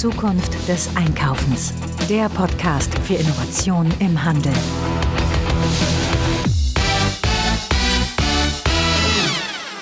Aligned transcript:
Zukunft 0.00 0.56
des 0.66 0.88
Einkaufens. 0.96 1.74
Der 2.08 2.30
Podcast 2.30 2.90
für 3.00 3.16
Innovation 3.16 3.92
im 3.98 4.24
Handel. 4.24 4.54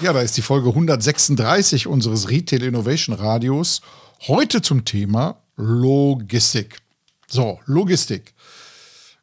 Ja, 0.03 0.13
da 0.13 0.21
ist 0.21 0.37
die 0.37 0.43
Folge 0.43 0.71
136 0.71 1.87
unseres 1.87 2.29
Retail 2.29 2.65
Innovation 2.65 3.15
Radios. 3.15 3.81
Heute 4.27 4.61
zum 4.61 4.85
Thema 4.85 5.41
Logistik. 5.55 6.81
So, 7.29 7.61
Logistik. 7.67 8.35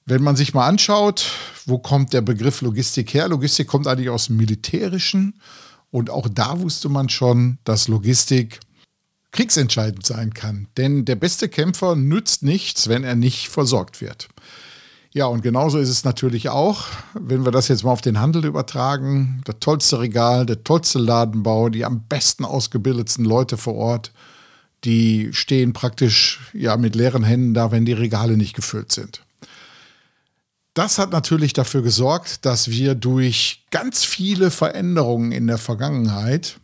Wenn 0.06 0.24
man 0.24 0.38
sich 0.38 0.54
mal 0.54 0.66
anschaut, 0.66 1.30
wo 1.66 1.78
kommt 1.78 2.14
der 2.14 2.22
Begriff 2.22 2.62
Logistik 2.62 3.14
her? 3.14 3.28
Logistik 3.28 3.68
kommt 3.68 3.88
eigentlich 3.88 4.10
aus 4.10 4.28
dem 4.28 4.38
Militärischen. 4.38 5.42
Und 5.92 6.10
auch 6.10 6.30
da 6.30 6.62
wusste 6.62 6.88
man 6.88 7.10
schon, 7.10 7.58
dass 7.66 7.90
Logistik 7.90 8.62
kriegsentscheidend 9.36 10.06
sein 10.06 10.34
kann. 10.34 10.68
Denn 10.78 11.04
der 11.04 11.18
beste 11.18 11.50
Kämpfer 11.50 11.96
nützt 11.96 12.42
nichts, 12.42 12.88
wenn 12.88 13.04
er 13.04 13.16
nicht 13.16 13.50
versorgt 13.50 14.00
wird. 14.00 14.30
Ja, 15.12 15.26
und 15.26 15.42
genauso 15.42 15.78
ist 15.78 15.90
es 15.90 16.06
natürlich 16.06 16.50
auch, 16.50 16.88
wenn 17.14 17.44
wir 17.46 17.52
das 17.52 17.68
jetzt 17.68 17.84
mal 17.84 17.92
auf 17.92 18.02
den 18.02 18.20
Handel 18.20 18.46
übertragen. 18.46 19.42
Der 19.46 19.60
tollste 19.60 20.00
Regal, 20.00 20.46
der 20.46 20.64
tollste 20.64 21.00
Ladenbau, 21.00 21.70
die 21.70 21.84
am 21.86 22.04
besten 22.08 22.46
ausgebildetsten 22.46 23.26
Leute 23.26 23.58
vor 23.58 23.76
Ort, 23.76 24.12
die 24.86 25.30
stehen 25.34 25.74
praktisch 25.74 26.40
ja 26.54 26.78
mit 26.78 26.96
leeren 26.96 27.24
Händen 27.24 27.54
da, 27.54 27.72
wenn 27.72 27.86
die 27.86 27.94
Regale 27.94 28.38
nicht 28.38 28.56
gefüllt 28.56 28.92
sind. 28.92 29.22
Das 30.74 30.98
hat 30.98 31.12
natürlich 31.12 31.54
dafür 31.54 31.82
gesorgt, 31.82 32.46
dass 32.46 32.70
wir 32.70 32.96
durch 32.96 33.66
ganz 33.72 34.04
viele 34.04 34.52
Veränderungen 34.52 35.32
in 35.32 35.48
der 35.48 35.58
Vergangenheit 35.58 36.60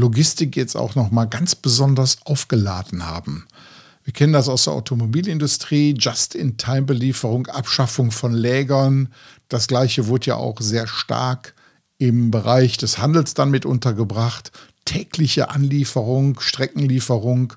Logistik 0.00 0.56
jetzt 0.56 0.76
auch 0.76 0.94
noch 0.94 1.10
mal 1.10 1.26
ganz 1.26 1.54
besonders 1.54 2.18
aufgeladen 2.24 3.06
haben. 3.06 3.46
Wir 4.02 4.12
kennen 4.12 4.32
das 4.32 4.48
aus 4.48 4.64
der 4.64 4.72
Automobilindustrie, 4.72 5.94
Just-in-Time-Belieferung, 5.96 7.46
Abschaffung 7.46 8.10
von 8.10 8.32
Lägern. 8.32 9.10
Das 9.48 9.66
gleiche 9.68 10.06
wurde 10.06 10.26
ja 10.26 10.36
auch 10.36 10.60
sehr 10.60 10.86
stark 10.86 11.54
im 11.98 12.30
Bereich 12.30 12.78
des 12.78 12.98
Handels 12.98 13.34
dann 13.34 13.50
mit 13.50 13.66
untergebracht. 13.66 14.52
Tägliche 14.86 15.50
Anlieferung, 15.50 16.40
Streckenlieferung, 16.40 17.52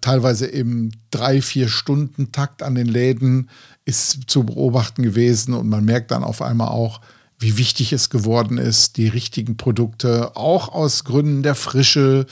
teilweise 0.00 0.46
im 0.46 0.92
drei, 1.10 1.42
vier 1.42 1.68
Stunden 1.68 2.30
Takt 2.30 2.62
an 2.62 2.76
den 2.76 2.86
Läden 2.86 3.50
ist 3.84 4.30
zu 4.30 4.44
beobachten 4.44 5.02
gewesen 5.02 5.52
und 5.52 5.68
man 5.68 5.84
merkt 5.84 6.12
dann 6.12 6.22
auf 6.22 6.42
einmal 6.42 6.68
auch, 6.68 7.00
wie 7.42 7.58
wichtig 7.58 7.92
es 7.92 8.10
geworden 8.10 8.58
ist, 8.58 8.96
die 8.96 9.08
richtigen 9.08 9.56
Produkte 9.56 10.36
auch 10.36 10.68
aus 10.68 11.04
Gründen 11.04 11.42
der 11.42 11.54
Frische, 11.54 12.26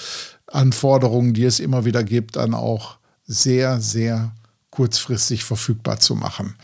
Anforderungen, 0.46 1.34
die 1.34 1.44
es 1.44 1.60
immer 1.60 1.84
wieder 1.84 2.02
gibt, 2.02 2.36
dann 2.36 2.54
auch 2.54 2.98
sehr, 3.26 3.80
sehr 3.80 4.32
kurzfristig 4.70 5.44
verfügbar 5.44 6.00
zu 6.00 6.14
machen. 6.14 6.56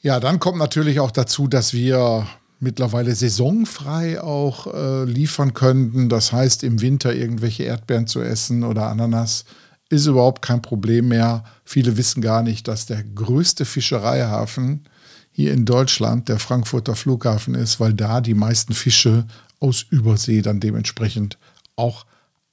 Ja, 0.00 0.20
dann 0.20 0.40
kommt 0.40 0.58
natürlich 0.58 1.00
auch 1.00 1.10
dazu, 1.10 1.48
dass 1.48 1.72
wir 1.72 2.26
mittlerweile 2.58 3.14
saisonfrei 3.14 4.20
auch 4.20 4.72
äh, 4.72 5.04
liefern 5.04 5.52
könnten. 5.52 6.08
Das 6.08 6.32
heißt, 6.32 6.64
im 6.64 6.80
Winter 6.80 7.14
irgendwelche 7.14 7.64
Erdbeeren 7.64 8.06
zu 8.06 8.20
essen 8.20 8.64
oder 8.64 8.88
Ananas 8.88 9.44
ist 9.88 10.06
überhaupt 10.06 10.42
kein 10.42 10.62
Problem 10.62 11.08
mehr. 11.08 11.44
Viele 11.64 11.96
wissen 11.96 12.22
gar 12.22 12.42
nicht, 12.42 12.68
dass 12.68 12.86
der 12.86 13.02
größte 13.02 13.64
Fischereihafen 13.64 14.84
hier 15.32 15.52
in 15.52 15.64
Deutschland 15.64 16.28
der 16.28 16.38
Frankfurter 16.38 16.94
Flughafen 16.94 17.54
ist, 17.54 17.80
weil 17.80 17.94
da 17.94 18.20
die 18.20 18.34
meisten 18.34 18.74
Fische 18.74 19.26
aus 19.58 19.82
Übersee 19.90 20.42
dann 20.42 20.60
dementsprechend 20.60 21.38
auch 21.74 22.04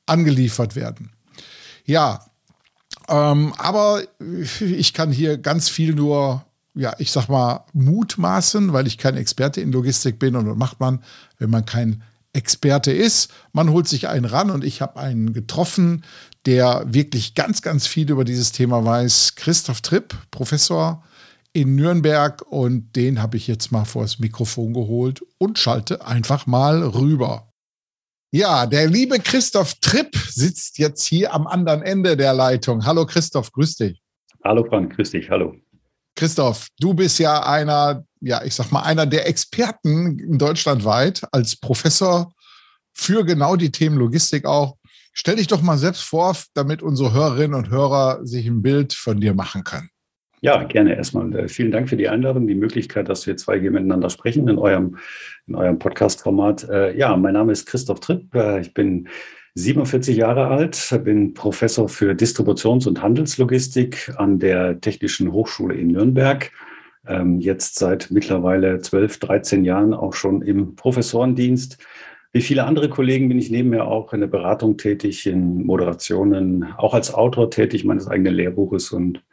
angeliefert 0.06 0.76
werden. 0.76 1.12
Ja, 1.86 2.26
ähm, 3.08 3.54
aber 3.58 4.04
ich 4.60 4.94
kann 4.94 5.12
hier 5.12 5.38
ganz 5.38 5.70
viel 5.70 5.94
nur, 5.94 6.46
ja, 6.74 6.94
ich 7.00 7.12
sag 7.12 7.28
mal, 7.28 7.66
mutmaßen, 7.74 8.74
weil 8.74 8.88
ich 8.88 8.98
kein 8.98 9.18
Experte 9.18 9.62
in 9.62 9.72
Logistik 9.72 10.18
bin. 10.20 10.36
Und 10.36 10.48
was 10.48 10.56
macht 10.56 10.80
man, 10.80 11.04
wenn 11.38 11.50
man 11.50 11.66
kein 11.66 12.04
Experte 12.32 12.92
ist? 12.92 13.32
Man 13.52 13.70
holt 13.72 13.88
sich 13.88 14.08
einen 14.08 14.26
ran 14.26 14.52
und 14.52 14.64
ich 14.64 14.82
habe 14.82 15.00
einen 15.00 15.34
getroffen, 15.34 16.06
der 16.46 16.84
wirklich 16.88 17.36
ganz, 17.36 17.62
ganz 17.62 17.88
viel 17.88 18.10
über 18.10 18.24
dieses 18.24 18.52
Thema 18.52 18.86
weiß. 18.86 19.36
Christoph 19.36 19.82
Tripp, 19.82 20.16
Professor 20.32 21.04
in 21.54 21.76
Nürnberg. 21.76 22.42
Und 22.42 22.96
den 22.96 23.22
habe 23.22 23.38
ich 23.38 23.48
jetzt 23.48 23.72
mal 23.72 23.86
vor 23.86 24.04
das 24.04 24.20
Mikrofon 24.20 24.74
geholt 24.74 25.22
und 25.38 25.60
schalte 25.60 26.06
einfach 26.06 26.46
mal 26.46 26.84
rüber. 26.84 27.52
Ja, 28.32 28.68
der 28.68 28.88
liebe 28.88 29.20
Christoph 29.20 29.76
Tripp 29.82 30.16
sitzt 30.16 30.78
jetzt 30.78 31.04
hier 31.06 31.34
am 31.34 31.48
anderen 31.48 31.82
Ende 31.82 32.16
der 32.16 32.34
Leitung. 32.34 32.86
Hallo 32.86 33.06
Christoph, 33.06 33.52
grüß 33.52 33.78
dich. 33.78 34.04
Hallo 34.44 34.64
Frank, 34.70 34.96
grüß 34.96 35.12
dich, 35.12 35.30
hallo. 35.30 35.56
Christoph, 36.16 36.68
du 36.80 36.94
bist 36.94 37.18
ja 37.18 37.44
einer, 37.44 38.04
ja, 38.22 38.44
ich 38.44 38.54
sag 38.54 38.72
mal, 38.72 38.82
einer 38.82 39.06
der 39.06 39.28
Experten 39.28 40.20
in 40.20 40.38
Deutschland 40.38 40.86
weit 40.86 41.22
als 41.32 41.56
Professor 41.56 42.32
für 42.94 43.24
genau 43.24 43.56
die 43.56 43.72
Themen 43.72 43.98
Logistik 43.98 44.46
auch. 44.46 44.78
Stell 45.14 45.38
dich 45.38 45.48
doch 45.48 45.62
mal 45.62 45.78
selbst 45.78 46.04
vor, 46.04 46.36
damit 46.54 46.84
unsere 46.84 47.14
Hörerinnen 47.14 47.56
und 47.56 47.70
Hörer 47.70 48.26
sich 48.26 48.46
ein 48.46 48.62
Bild 48.62 48.94
von 48.94 49.20
dir 49.20 49.34
machen 49.34 49.64
können. 49.64 49.90
Ja, 50.42 50.64
gerne 50.64 50.96
erstmal. 50.96 51.36
Äh, 51.36 51.48
vielen 51.50 51.72
Dank 51.72 51.90
für 51.90 51.98
die 51.98 52.08
Einladung, 52.08 52.48
die 52.48 52.56
Möglichkeit, 52.56 53.10
dass 53.10 53.28
wir 53.28 53.36
zwei 53.36 53.60
hier 53.60 53.72
miteinander 53.72 54.10
sprechen 54.10 54.48
in 54.48 54.58
eurem, 54.58 54.98
in 55.48 55.56
eurem 55.56 55.80
Podcast-Format. 55.80 56.70
Äh, 56.70 56.98
ja, 56.98 57.16
mein 57.18 57.34
Name 57.34 57.52
ist 57.52 57.66
Christoph 57.66 58.00
Tripp. 58.00 58.34
Äh, 58.34 58.62
ich 58.62 58.74
bin 58.74 59.10
47 59.56 60.16
Jahre 60.16 60.48
alt, 60.48 61.02
bin 61.04 61.34
Professor 61.34 61.90
für 61.90 62.14
Distributions- 62.14 62.88
und 62.88 63.02
Handelslogistik 63.02 64.14
an 64.16 64.40
der 64.40 64.80
Technischen 64.80 65.34
Hochschule 65.34 65.76
in 65.76 65.88
Nürnberg. 65.88 66.52
Ähm, 67.06 67.42
jetzt 67.42 67.78
seit 67.78 68.10
mittlerweile 68.10 68.80
12, 68.80 69.20
13 69.20 69.66
Jahren 69.66 69.94
auch 69.94 70.14
schon 70.14 70.42
im 70.42 70.76
Professorendienst. 70.76 71.78
Wie 72.32 72.42
viele 72.42 72.64
andere 72.64 72.90
Kollegen 72.90 73.28
bin 73.28 73.40
ich 73.40 73.50
nebenher 73.50 73.88
auch 73.88 74.14
in 74.14 74.22
der 74.22 74.28
Beratung 74.28 74.78
tätig, 74.78 75.26
in 75.26 75.66
Moderationen, 75.66 76.64
auch 76.78 76.94
als 76.94 77.14
Autor 77.14 77.50
tätig 77.50 77.84
meines 77.84 78.08
eigenen 78.08 78.36
Lehrbuches 78.36 78.92
und 78.92 79.24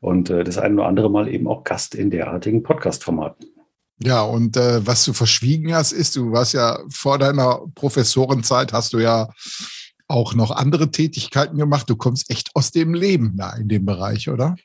und 0.00 0.30
äh, 0.30 0.44
das 0.44 0.58
eine 0.58 0.74
oder 0.74 0.86
andere 0.86 1.10
Mal 1.10 1.28
eben 1.28 1.46
auch 1.48 1.64
Gast 1.64 1.94
in 1.94 2.10
derartigen 2.10 2.62
Podcast-Formaten. 2.62 3.46
Ja, 4.02 4.22
und 4.22 4.56
äh, 4.56 4.86
was 4.86 5.04
du 5.04 5.12
verschwiegen 5.12 5.74
hast, 5.74 5.92
ist, 5.92 6.16
du 6.16 6.32
warst 6.32 6.52
ja 6.52 6.78
vor 6.90 7.18
deiner 7.18 7.60
Professorenzeit, 7.74 8.72
hast 8.72 8.92
du 8.92 8.98
ja 8.98 9.28
auch 10.08 10.34
noch 10.34 10.50
andere 10.50 10.90
Tätigkeiten 10.90 11.56
gemacht. 11.56 11.90
Du 11.90 11.96
kommst 11.96 12.30
echt 12.30 12.50
aus 12.54 12.70
dem 12.70 12.94
Leben 12.94 13.34
da 13.36 13.54
in 13.56 13.68
dem 13.68 13.84
Bereich, 13.84 14.28
oder? 14.28 14.56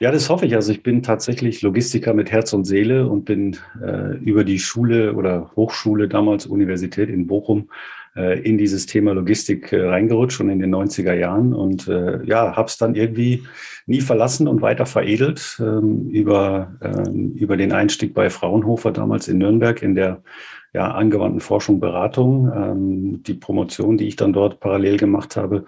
Ja, 0.00 0.10
das 0.10 0.30
hoffe 0.30 0.46
ich. 0.46 0.54
Also 0.54 0.72
ich 0.72 0.82
bin 0.82 1.02
tatsächlich 1.02 1.60
Logistiker 1.60 2.14
mit 2.14 2.30
Herz 2.30 2.52
und 2.52 2.64
Seele 2.64 3.06
und 3.06 3.24
bin 3.24 3.58
äh, 3.82 4.16
über 4.18 4.44
die 4.44 4.58
Schule 4.58 5.14
oder 5.14 5.50
Hochschule 5.56 6.08
damals 6.08 6.46
Universität 6.46 7.10
in 7.10 7.26
Bochum 7.26 7.68
in 8.40 8.58
dieses 8.58 8.86
Thema 8.86 9.12
Logistik 9.12 9.72
äh, 9.72 9.86
reingerutscht 9.86 10.36
schon 10.36 10.50
in 10.50 10.58
den 10.58 10.74
90er 10.74 11.14
Jahren 11.14 11.54
und 11.54 11.88
äh, 11.88 12.24
ja, 12.24 12.56
habe 12.56 12.68
es 12.68 12.76
dann 12.76 12.94
irgendwie 12.94 13.44
nie 13.86 14.00
verlassen 14.00 14.48
und 14.48 14.60
weiter 14.60 14.86
veredelt 14.86 15.58
ähm, 15.60 16.08
über, 16.10 16.76
ähm, 16.82 17.32
über 17.32 17.56
den 17.56 17.72
Einstieg 17.72 18.14
bei 18.14 18.30
Fraunhofer 18.30 18.92
damals 18.92 19.28
in 19.28 19.38
Nürnberg 19.38 19.82
in 19.82 19.94
der 19.94 20.22
ja, 20.74 20.90
angewandten 20.90 21.40
Forschung, 21.40 21.80
Beratung, 21.80 22.52
ähm, 22.54 23.22
die 23.22 23.34
Promotion, 23.34 23.96
die 23.96 24.08
ich 24.08 24.16
dann 24.16 24.32
dort 24.32 24.60
parallel 24.60 24.98
gemacht 24.98 25.36
habe 25.36 25.64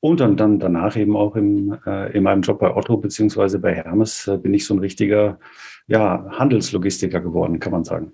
und 0.00 0.20
dann, 0.20 0.36
dann 0.36 0.58
danach 0.58 0.96
eben 0.96 1.16
auch 1.16 1.36
im, 1.36 1.78
äh, 1.86 2.12
in 2.16 2.24
meinem 2.24 2.42
Job 2.42 2.58
bei 2.58 2.74
Otto 2.74 2.96
beziehungsweise 2.96 3.58
bei 3.60 3.74
Hermes 3.74 4.26
äh, 4.26 4.36
bin 4.36 4.52
ich 4.52 4.66
so 4.66 4.74
ein 4.74 4.80
richtiger 4.80 5.38
ja, 5.86 6.26
Handelslogistiker 6.30 7.20
geworden, 7.20 7.60
kann 7.60 7.72
man 7.72 7.84
sagen. 7.84 8.12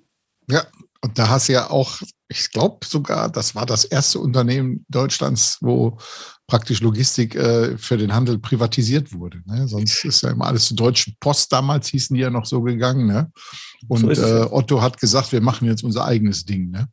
Ja, 0.51 0.63
und 1.01 1.19
da 1.19 1.29
hast 1.29 1.49
du 1.49 1.53
ja 1.53 1.71
auch, 1.71 2.01
ich 2.29 2.51
glaube 2.51 2.85
sogar, 2.85 3.31
das 3.31 3.55
war 3.55 3.67
das 3.67 3.85
erste 3.85 4.19
Unternehmen 4.19 4.85
Deutschlands, 4.89 5.59
wo 5.61 5.97
praktisch 6.49 6.81
Logistik 6.81 7.37
äh, 7.37 7.77
für 7.77 7.97
den 7.97 8.15
Handel 8.15 8.39
privatisiert 8.39 9.13
wurde. 9.13 9.43
Ne? 9.47 9.69
Sonst 9.69 10.05
ist 10.05 10.23
ja 10.23 10.31
immer 10.31 10.47
alles 10.47 10.67
zur 10.67 10.77
Deutschen 10.77 11.15
Post 11.21 11.53
damals, 11.53 11.89
hießen 11.89 12.15
die 12.15 12.23
ja 12.23 12.31
noch 12.31 12.47
so 12.47 12.63
gegangen. 12.63 13.07
Ne? 13.07 13.31
Und 13.87 14.15
so 14.17 14.23
äh, 14.23 14.49
Otto 14.51 14.83
hat 14.83 14.99
gesagt, 14.99 15.31
wir 15.33 15.41
machen 15.41 15.69
jetzt 15.69 15.85
unser 15.85 16.05
eigenes 16.05 16.45
Ding. 16.45 16.71
Ne? 16.71 16.89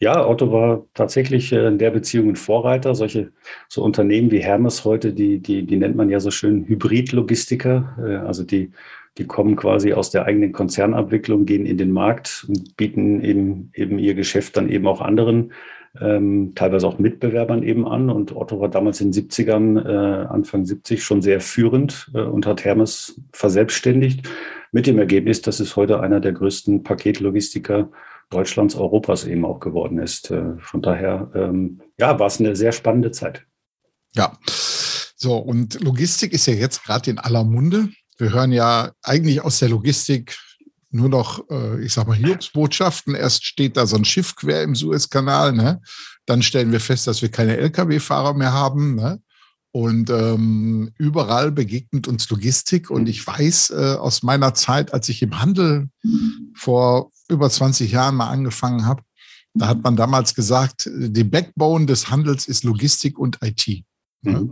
Ja, 0.00 0.26
Otto 0.26 0.52
war 0.52 0.84
tatsächlich 0.94 1.52
äh, 1.52 1.66
in 1.66 1.78
der 1.78 1.90
Beziehung 1.90 2.30
ein 2.30 2.36
Vorreiter. 2.36 2.94
Solche 2.94 3.32
so 3.68 3.82
Unternehmen 3.82 4.30
wie 4.30 4.42
Hermes 4.42 4.84
heute, 4.84 5.12
die, 5.12 5.40
die, 5.40 5.66
die 5.66 5.76
nennt 5.76 5.96
man 5.96 6.08
ja 6.08 6.20
so 6.20 6.30
schön 6.30 6.66
Hybrid-Logistiker. 6.66 7.96
Äh, 7.98 8.16
also 8.26 8.44
die 8.44 8.72
die 9.18 9.26
kommen 9.26 9.56
quasi 9.56 9.92
aus 9.92 10.10
der 10.10 10.26
eigenen 10.26 10.52
Konzernabwicklung, 10.52 11.46
gehen 11.46 11.66
in 11.66 11.78
den 11.78 11.90
Markt 11.90 12.44
und 12.48 12.76
bieten 12.76 13.22
eben, 13.22 13.70
eben 13.74 13.98
ihr 13.98 14.14
Geschäft 14.14 14.56
dann 14.56 14.68
eben 14.68 14.86
auch 14.86 15.00
anderen, 15.00 15.52
ähm, 16.00 16.52
teilweise 16.54 16.86
auch 16.86 16.98
Mitbewerbern 16.98 17.62
eben 17.62 17.86
an. 17.86 18.10
Und 18.10 18.36
Otto 18.36 18.60
war 18.60 18.68
damals 18.68 19.00
in 19.00 19.12
den 19.12 19.28
70ern, 19.28 19.78
äh, 19.78 20.26
Anfang 20.26 20.66
70 20.66 21.02
schon 21.02 21.22
sehr 21.22 21.40
führend 21.40 22.10
äh, 22.14 22.20
und 22.20 22.46
hat 22.46 22.64
Hermes 22.64 23.20
verselbstständigt 23.32 24.28
mit 24.72 24.86
dem 24.86 24.98
Ergebnis, 24.98 25.40
dass 25.40 25.60
es 25.60 25.76
heute 25.76 26.00
einer 26.00 26.20
der 26.20 26.32
größten 26.32 26.82
Paketlogistiker 26.82 27.90
Deutschlands, 28.30 28.74
Europas 28.74 29.24
eben 29.24 29.44
auch 29.44 29.60
geworden 29.60 29.98
ist. 29.98 30.30
Äh, 30.30 30.58
von 30.58 30.82
daher, 30.82 31.30
ähm, 31.34 31.80
ja, 31.98 32.18
war 32.18 32.26
es 32.26 32.40
eine 32.40 32.56
sehr 32.56 32.72
spannende 32.72 33.12
Zeit. 33.12 33.46
Ja. 34.14 34.36
So, 34.46 35.36
und 35.36 35.80
Logistik 35.82 36.32
ist 36.32 36.46
ja 36.46 36.54
jetzt 36.54 36.84
gerade 36.84 37.10
in 37.10 37.18
aller 37.18 37.44
Munde. 37.44 37.88
Wir 38.18 38.32
hören 38.32 38.52
ja 38.52 38.92
eigentlich 39.02 39.42
aus 39.42 39.58
der 39.58 39.68
Logistik 39.68 40.36
nur 40.90 41.08
noch, 41.08 41.48
äh, 41.50 41.84
ich 41.84 41.92
sag 41.92 42.06
mal, 42.06 42.16
Hiobsbotschaften. 42.16 43.14
Erst 43.14 43.44
steht 43.44 43.76
da 43.76 43.86
so 43.86 43.96
ein 43.96 44.04
Schiff 44.04 44.34
quer 44.36 44.62
im 44.62 44.74
Suezkanal, 44.74 45.52
ne? 45.52 45.80
Dann 46.24 46.42
stellen 46.42 46.72
wir 46.72 46.80
fest, 46.80 47.06
dass 47.06 47.22
wir 47.22 47.30
keine 47.30 47.56
Lkw-Fahrer 47.56 48.34
mehr 48.34 48.52
haben, 48.52 48.94
ne? 48.94 49.20
Und 49.72 50.08
ähm, 50.08 50.90
überall 50.96 51.52
begegnet 51.52 52.08
uns 52.08 52.30
Logistik. 52.30 52.88
Und 52.90 53.08
ich 53.08 53.26
weiß 53.26 53.70
äh, 53.70 53.96
aus 53.98 54.22
meiner 54.22 54.54
Zeit, 54.54 54.94
als 54.94 55.08
ich 55.10 55.20
im 55.22 55.38
Handel 55.38 55.90
vor 56.54 57.12
über 57.28 57.50
20 57.50 57.92
Jahren 57.92 58.14
mal 58.14 58.30
angefangen 58.30 58.86
habe, 58.86 59.02
da 59.52 59.68
hat 59.68 59.82
man 59.82 59.96
damals 59.96 60.34
gesagt, 60.34 60.88
die 60.90 61.24
Backbone 61.24 61.86
des 61.86 62.10
Handels 62.10 62.46
ist 62.46 62.64
Logistik 62.64 63.18
und 63.18 63.38
IT. 63.42 63.84
Ne? 64.32 64.50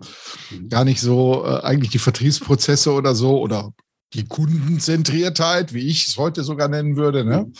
Mhm. 0.51 0.69
Gar 0.69 0.85
nicht 0.85 1.01
so 1.01 1.45
äh, 1.45 1.61
eigentlich 1.63 1.91
die 1.91 1.99
Vertriebsprozesse 1.99 2.93
oder 2.93 3.15
so 3.15 3.41
oder 3.41 3.73
die 4.15 4.25
Kundenzentriertheit, 4.25 5.75
wie 5.75 5.89
ich 5.89 6.07
es 6.07 6.17
heute 6.17 6.45
sogar 6.45 6.69
nennen 6.69 6.97
würde, 6.97 7.25
ne? 7.25 7.47
Mhm. 7.47 7.53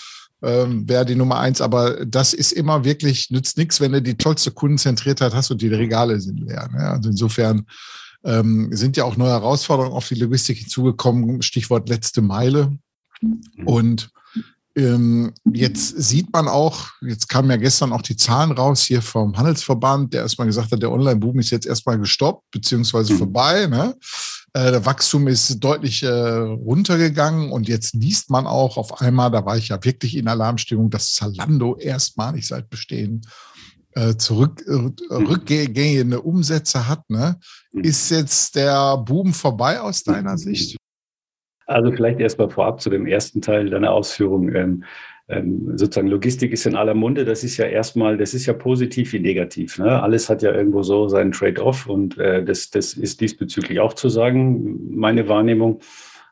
Ähm, 0.43 0.89
wäre 0.89 1.07
die 1.07 1.15
Nummer 1.15 1.41
eins. 1.41 1.61
Aber 1.61 2.05
das 2.05 2.35
ist 2.35 2.53
immer 2.53 2.85
wirklich, 2.85 3.31
nützt 3.31 3.57
nichts, 3.57 3.81
wenn 3.81 3.93
du 3.93 4.03
die 4.03 4.19
tollste 4.19 4.51
Kundenzentriertheit 4.51 5.33
hast 5.33 5.51
und 5.51 5.63
die 5.63 5.69
Regale 5.69 6.21
sind 6.21 6.39
leer. 6.39 6.69
Ne? 6.71 6.81
Also 6.81 7.09
insofern 7.09 7.67
ähm, 8.25 8.69
sind 8.71 8.97
ja 8.99 9.05
auch 9.05 9.17
neue 9.17 9.31
Herausforderungen 9.31 9.95
auf 9.95 10.09
die 10.09 10.17
Logistik 10.17 10.59
hinzugekommen. 10.59 11.41
Stichwort 11.41 11.89
letzte 11.89 12.21
Meile. 12.21 12.77
Mhm. 13.23 13.41
Und 13.65 14.11
jetzt 14.77 16.03
sieht 16.03 16.33
man 16.33 16.49
auch, 16.49 16.89
jetzt 17.01 17.29
kamen 17.29 17.49
ja 17.49 17.57
gestern 17.57 17.93
auch 17.93 18.03
die 18.03 18.17
Zahlen 18.17 18.51
raus 18.51 18.83
hier 18.83 19.03
vom 19.03 19.37
Handelsverband, 19.37 20.13
der 20.13 20.23
erstmal 20.23 20.49
gesagt 20.49 20.73
hat, 20.73 20.83
der 20.83 20.91
Online-Boom 20.91 21.39
ist 21.39 21.51
jetzt 21.51 21.67
erstmal 21.67 21.99
gestoppt, 21.99 22.51
beziehungsweise 22.51 23.13
mhm. 23.13 23.19
vorbei. 23.19 23.67
Ne? 23.69 23.95
Äh, 24.53 24.73
der 24.73 24.85
Wachstum 24.85 25.29
ist 25.29 25.63
deutlich 25.63 26.03
äh, 26.03 26.09
runtergegangen 26.09 27.53
und 27.53 27.69
jetzt 27.69 27.95
liest 27.95 28.31
man 28.31 28.49
auch 28.49 28.77
auf 28.77 29.01
einmal, 29.01 29.31
da 29.31 29.47
war 29.47 29.57
ich 29.57 29.69
ja 29.69 29.79
wirklich 29.85 30.17
in 30.17 30.27
Alarmstimmung, 30.27 30.91
dass 30.91 31.13
Zalando 31.13 31.77
erstmalig 31.77 32.49
seit 32.49 32.69
Bestehen 32.69 33.23
äh, 33.93 34.17
zurück, 34.17 34.61
äh, 34.67 34.73
mhm. 34.73 36.13
Umsätze 36.19 36.89
hat. 36.89 37.09
Ne? 37.09 37.39
Mhm. 37.73 37.85
Ist 37.85 38.11
jetzt 38.11 38.57
der 38.57 38.97
Boom 38.99 39.33
vorbei 39.33 39.81
aus 39.81 40.03
deiner 40.03 40.37
Sicht? 40.37 40.77
Also 41.67 41.93
vielleicht 41.93 42.21
erstmal 42.21 42.51
vorab 42.51 42.81
zu 42.81 42.91
dem 42.91 43.07
ersten 43.07 43.41
Teil 43.41 43.71
deiner 43.71 43.93
Ausführung. 43.93 44.55
Ähm, 44.55 44.85
ähm, 45.27 45.79
sozusagen 45.79 46.09
Logistik 46.09 46.53
ist 46.53 46.67
in 46.67 46.77
aller 46.77 46.95
Munde. 46.95 47.25
Das 47.25 47.45
ist 47.45 47.57
ja 47.57 47.65
erstmal, 47.65 48.19
das 48.19 48.35
ist 48.35 48.45
ja 48.45 48.53
positiv 48.53 49.13
wie 49.15 49.21
negativ. 49.21 49.79
Ne? 49.79 50.03
Alles 50.03 50.29
hat 50.29 50.43
ja 50.43 50.53
irgendwo 50.53 50.83
so 50.83 51.09
seinen 51.09 51.33
Trade-off 51.33 51.87
und 51.87 52.19
äh, 52.19 52.45
das, 52.45 52.71
das 52.71 52.93
ist 52.93 53.21
diesbezüglich 53.21 53.81
auch 53.81 53.95
zu 53.95 54.11
sagen, 54.11 54.95
meine 54.95 55.29
Wahrnehmung. 55.29 55.81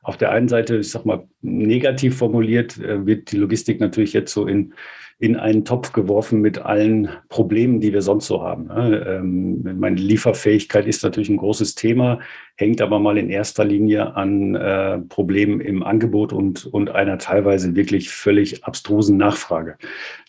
Auf 0.03 0.17
der 0.17 0.33
einen 0.33 0.49
Seite, 0.49 0.79
ich 0.79 0.91
sag 0.91 1.07
mal, 1.07 1.27
negativ 1.41 2.19
formuliert, 2.19 2.79
äh, 2.79 3.07
wird 3.07 3.33
die 3.33 3.37
Logistik 3.37 3.81
natürlich 3.81 4.13
jetzt 4.13 4.35
so 4.35 4.47
in 4.47 4.75
in 5.23 5.37
einen 5.37 5.65
Topf 5.65 5.93
geworfen 5.93 6.41
mit 6.41 6.59
allen 6.59 7.09
Problemen, 7.29 7.79
die 7.79 7.93
wir 7.93 8.03
sonst 8.03 8.27
so 8.27 8.43
haben. 8.43 8.67
Ne? 8.67 9.07
Ähm, 9.07 9.79
meine 9.79 9.95
Lieferfähigkeit 9.95 10.85
ist 10.85 11.05
natürlich 11.05 11.29
ein 11.29 11.37
großes 11.37 11.77
Thema, 11.77 12.19
hängt 12.57 12.83
aber 12.83 12.99
mal 12.99 13.17
in 13.17 13.31
erster 13.31 13.65
Linie 13.65 14.17
an 14.17 14.57
äh, 14.57 14.99
Problemen 14.99 15.61
im 15.61 15.85
Angebot 15.85 16.33
und, 16.33 16.67
und 16.67 16.91
einer 16.91 17.19
teilweise 17.19 17.77
wirklich 17.77 18.11
völlig 18.11 18.65
abstrusen 18.65 19.17
Nachfrage, 19.17 19.77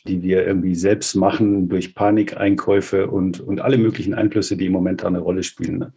die 0.07 0.21
wir 0.21 0.45
irgendwie 0.45 0.75
selbst 0.75 1.15
machen 1.15 1.69
durch 1.69 1.95
Panikeinkäufe 1.95 3.07
und, 3.07 3.39
und 3.39 3.61
alle 3.61 3.79
möglichen 3.79 4.13
Einflüsse, 4.13 4.57
die 4.57 4.67
im 4.67 4.73
Moment 4.73 5.03
eine 5.03 5.21
Rolle 5.21 5.41
spielen. 5.41 5.91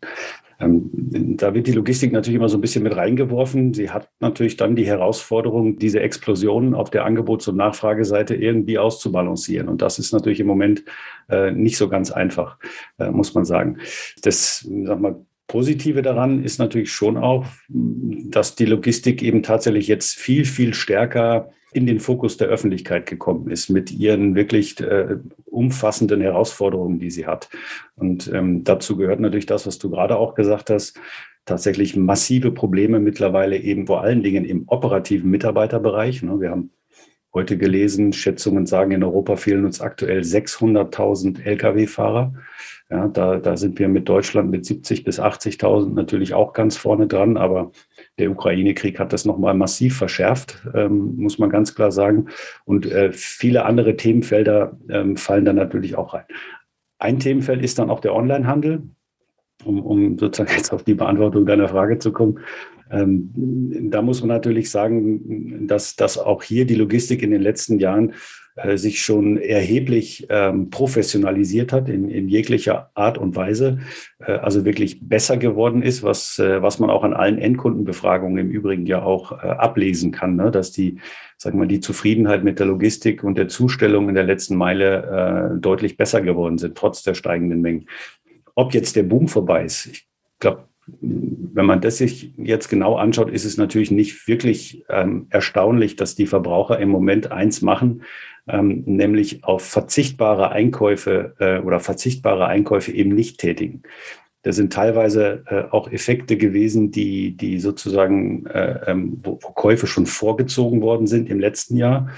Ähm, 0.58 0.90
da 1.36 1.54
wird 1.54 1.66
die 1.66 1.72
Logistik 1.72 2.12
natürlich 2.12 2.36
immer 2.36 2.48
so 2.48 2.58
ein 2.58 2.60
bisschen 2.60 2.82
mit 2.82 2.96
reingeworfen. 2.96 3.74
Sie 3.74 3.90
hat 3.90 4.08
natürlich 4.20 4.56
dann 4.56 4.76
die 4.76 4.86
Herausforderung, 4.86 5.78
diese 5.78 6.00
Explosionen 6.00 6.74
auf 6.74 6.90
der 6.90 7.04
Angebots- 7.04 7.48
und 7.48 7.56
Nachfrageseite 7.56 8.34
irgendwie 8.34 8.78
auszubalancieren. 8.78 9.68
Und 9.68 9.82
das 9.82 9.98
ist 9.98 10.12
natürlich 10.12 10.40
im 10.40 10.46
Moment 10.46 10.84
äh, 11.28 11.50
nicht 11.50 11.76
so 11.76 11.88
ganz 11.88 12.10
einfach, 12.10 12.58
äh, 12.98 13.10
muss 13.10 13.34
man 13.34 13.44
sagen. 13.44 13.78
Das, 14.22 14.66
sag 14.84 15.00
mal, 15.00 15.26
Positive 15.46 16.02
daran 16.02 16.42
ist 16.42 16.58
natürlich 16.58 16.92
schon 16.92 17.16
auch, 17.16 17.46
dass 17.68 18.56
die 18.56 18.64
Logistik 18.64 19.22
eben 19.22 19.42
tatsächlich 19.42 19.86
jetzt 19.86 20.16
viel, 20.16 20.44
viel 20.44 20.74
stärker 20.74 21.50
in 21.76 21.86
den 21.86 22.00
Fokus 22.00 22.38
der 22.38 22.48
Öffentlichkeit 22.48 23.04
gekommen 23.04 23.50
ist 23.50 23.68
mit 23.68 23.92
ihren 23.92 24.34
wirklich 24.34 24.80
äh, 24.80 25.18
umfassenden 25.44 26.22
Herausforderungen, 26.22 26.98
die 26.98 27.10
sie 27.10 27.26
hat. 27.26 27.50
Und 27.96 28.32
ähm, 28.32 28.64
dazu 28.64 28.96
gehört 28.96 29.20
natürlich 29.20 29.44
das, 29.44 29.66
was 29.66 29.78
du 29.78 29.90
gerade 29.90 30.16
auch 30.16 30.34
gesagt 30.34 30.70
hast, 30.70 30.98
tatsächlich 31.44 31.94
massive 31.94 32.50
Probleme 32.50 32.98
mittlerweile 32.98 33.58
eben 33.58 33.86
vor 33.86 34.00
allen 34.00 34.22
Dingen 34.22 34.46
im 34.46 34.64
operativen 34.68 35.30
Mitarbeiterbereich. 35.30 36.22
Ne? 36.22 36.40
Wir 36.40 36.50
haben 36.50 36.70
heute 37.36 37.58
gelesen, 37.58 38.14
Schätzungen 38.14 38.64
sagen, 38.64 38.92
in 38.92 39.04
Europa 39.04 39.36
fehlen 39.36 39.66
uns 39.66 39.82
aktuell 39.82 40.20
600.000 40.20 41.44
Lkw-Fahrer. 41.44 42.32
Ja, 42.88 43.08
da, 43.08 43.36
da 43.36 43.56
sind 43.58 43.78
wir 43.78 43.88
mit 43.88 44.08
Deutschland 44.08 44.50
mit 44.50 44.64
70 44.64 45.04
bis 45.04 45.20
80.000 45.20 45.92
natürlich 45.92 46.32
auch 46.32 46.54
ganz 46.54 46.78
vorne 46.78 47.06
dran, 47.06 47.36
aber 47.36 47.72
der 48.18 48.30
Ukraine-Krieg 48.30 48.98
hat 48.98 49.12
das 49.12 49.26
nochmal 49.26 49.52
massiv 49.52 49.98
verschärft, 49.98 50.66
ähm, 50.74 51.16
muss 51.16 51.38
man 51.38 51.50
ganz 51.50 51.74
klar 51.74 51.92
sagen. 51.92 52.28
Und 52.64 52.86
äh, 52.86 53.12
viele 53.12 53.66
andere 53.66 53.96
Themenfelder 53.96 54.78
ähm, 54.88 55.18
fallen 55.18 55.44
da 55.44 55.52
natürlich 55.52 55.94
auch 55.96 56.14
rein. 56.14 56.24
Ein 56.98 57.18
Themenfeld 57.18 57.62
ist 57.62 57.78
dann 57.78 57.90
auch 57.90 58.00
der 58.00 58.14
Onlinehandel, 58.14 58.82
um, 59.66 59.80
um 59.82 60.18
sozusagen 60.18 60.56
jetzt 60.56 60.72
auf 60.72 60.84
die 60.84 60.94
Beantwortung 60.94 61.46
deiner 61.46 61.68
Frage 61.68 61.98
zu 61.98 62.12
kommen. 62.12 62.38
Ähm, 62.90 63.30
da 63.90 64.00
muss 64.00 64.20
man 64.20 64.28
natürlich 64.28 64.70
sagen, 64.70 65.66
dass, 65.66 65.96
dass 65.96 66.18
auch 66.18 66.42
hier 66.42 66.66
die 66.66 66.76
Logistik 66.76 67.22
in 67.22 67.32
den 67.32 67.42
letzten 67.42 67.78
Jahren 67.80 68.12
äh, 68.56 68.78
sich 68.78 69.02
schon 69.02 69.36
erheblich 69.38 70.26
ähm, 70.30 70.70
professionalisiert 70.70 71.72
hat 71.72 71.88
in, 71.88 72.08
in 72.08 72.28
jeglicher 72.28 72.90
Art 72.94 73.18
und 73.18 73.34
Weise, 73.34 73.80
äh, 74.20 74.32
also 74.32 74.64
wirklich 74.64 75.00
besser 75.06 75.36
geworden 75.36 75.82
ist, 75.82 76.02
was, 76.02 76.38
äh, 76.38 76.62
was 76.62 76.78
man 76.78 76.88
auch 76.88 77.02
an 77.02 77.12
allen 77.12 77.38
Endkundenbefragungen 77.38 78.38
im 78.38 78.50
Übrigen 78.50 78.86
ja 78.86 79.02
auch 79.02 79.32
äh, 79.32 79.46
ablesen 79.46 80.12
kann, 80.12 80.36
ne? 80.36 80.50
dass 80.50 80.70
die, 80.70 80.98
sagen 81.36 81.60
wir, 81.60 81.66
die 81.66 81.80
Zufriedenheit 81.80 82.44
mit 82.44 82.58
der 82.58 82.66
Logistik 82.66 83.24
und 83.24 83.36
der 83.36 83.48
Zustellung 83.48 84.08
in 84.08 84.14
der 84.14 84.24
letzten 84.24 84.56
Meile 84.56 85.52
äh, 85.56 85.60
deutlich 85.60 85.96
besser 85.96 86.22
geworden 86.22 86.56
sind, 86.56 86.78
trotz 86.78 87.02
der 87.02 87.14
steigenden 87.14 87.60
Mengen. 87.60 87.86
Ob 88.56 88.74
jetzt 88.74 88.96
der 88.96 89.04
Boom 89.04 89.28
vorbei 89.28 89.64
ist, 89.64 89.86
ich 89.86 90.08
glaube, 90.40 90.64
wenn 90.88 91.66
man 91.66 91.80
das 91.80 91.98
sich 91.98 92.32
jetzt 92.36 92.68
genau 92.68 92.96
anschaut, 92.96 93.30
ist 93.30 93.44
es 93.44 93.56
natürlich 93.56 93.90
nicht 93.90 94.26
wirklich 94.28 94.84
ähm, 94.88 95.26
erstaunlich, 95.30 95.96
dass 95.96 96.14
die 96.14 96.26
Verbraucher 96.26 96.78
im 96.78 96.88
Moment 96.88 97.32
eins 97.32 97.60
machen, 97.60 98.02
ähm, 98.48 98.82
nämlich 98.86 99.44
auf 99.44 99.62
verzichtbare 99.62 100.52
Einkäufe 100.52 101.34
äh, 101.38 101.58
oder 101.58 101.80
verzichtbare 101.80 102.46
Einkäufe 102.46 102.92
eben 102.92 103.14
nicht 103.14 103.38
tätigen. 103.38 103.82
Das 104.42 104.54
sind 104.54 104.72
teilweise 104.72 105.42
äh, 105.48 105.64
auch 105.72 105.90
Effekte 105.90 106.36
gewesen, 106.36 106.92
die, 106.92 107.36
die 107.36 107.58
sozusagen, 107.58 108.46
äh, 108.46 108.78
ähm, 108.86 109.18
wo, 109.24 109.40
wo 109.42 109.48
Käufe 109.50 109.88
schon 109.88 110.06
vorgezogen 110.06 110.82
worden 110.82 111.08
sind 111.08 111.28
im 111.28 111.40
letzten 111.40 111.76
Jahr 111.76 112.10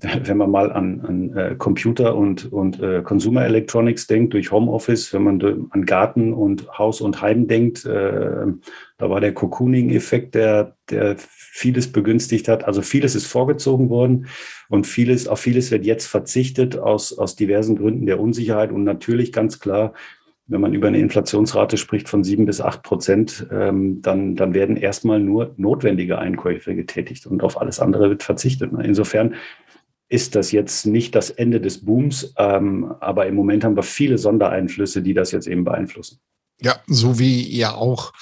wenn 0.24 0.36
man 0.36 0.50
mal 0.50 0.72
an, 0.72 1.00
an 1.00 1.36
äh, 1.36 1.54
Computer 1.56 2.14
und, 2.14 2.52
und 2.52 2.80
äh, 2.80 3.02
Consumer 3.02 3.44
Electronics 3.44 4.06
denkt, 4.06 4.34
durch 4.34 4.52
Homeoffice, 4.52 5.12
wenn 5.12 5.22
man 5.22 5.68
an 5.70 5.84
Garten 5.86 6.32
und 6.32 6.68
Haus 6.78 7.00
und 7.00 7.20
Heim 7.20 7.48
denkt, 7.48 7.84
äh, 7.84 8.46
da 8.98 9.10
war 9.10 9.20
der 9.20 9.34
Cocooning-Effekt, 9.34 10.34
der, 10.34 10.76
der 10.90 11.16
vieles 11.18 11.90
begünstigt 11.90 12.48
hat. 12.48 12.64
Also 12.64 12.82
vieles 12.82 13.14
ist 13.14 13.26
vorgezogen 13.26 13.88
worden 13.88 14.26
und 14.68 14.86
vieles, 14.86 15.26
auf 15.26 15.40
vieles 15.40 15.70
wird 15.70 15.84
jetzt 15.84 16.06
verzichtet 16.06 16.78
aus, 16.78 17.16
aus 17.16 17.34
diversen 17.34 17.76
Gründen 17.76 18.06
der 18.06 18.20
Unsicherheit 18.20 18.70
und 18.70 18.84
natürlich 18.84 19.32
ganz 19.32 19.58
klar, 19.58 19.94
wenn 20.48 20.62
man 20.62 20.72
über 20.72 20.88
eine 20.88 20.98
Inflationsrate 20.98 21.76
spricht 21.76 22.08
von 22.08 22.24
sieben 22.24 22.46
bis 22.46 22.60
acht 22.62 22.82
Prozent, 22.82 23.46
ähm, 23.52 24.00
dann, 24.00 24.34
dann 24.34 24.54
werden 24.54 24.76
erstmal 24.76 25.20
nur 25.20 25.52
notwendige 25.58 26.18
Einkäufe 26.18 26.74
getätigt 26.74 27.26
und 27.26 27.42
auf 27.42 27.60
alles 27.60 27.80
andere 27.80 28.08
wird 28.08 28.22
verzichtet. 28.22 28.72
Insofern 28.82 29.34
ist 30.08 30.34
das 30.34 30.52
jetzt 30.52 30.86
nicht 30.86 31.14
das 31.14 31.30
Ende 31.30 31.60
des 31.60 31.84
Booms, 31.84 32.32
ähm, 32.38 32.94
aber 33.00 33.26
im 33.26 33.34
Moment 33.34 33.64
haben 33.64 33.76
wir 33.76 33.82
viele 33.82 34.18
Sondereinflüsse, 34.18 35.02
die 35.02 35.14
das 35.14 35.32
jetzt 35.32 35.46
eben 35.46 35.64
beeinflussen. 35.64 36.20
Ja, 36.60 36.76
so 36.86 37.18
wie 37.18 37.56
ja 37.56 37.74
auch, 37.74 38.12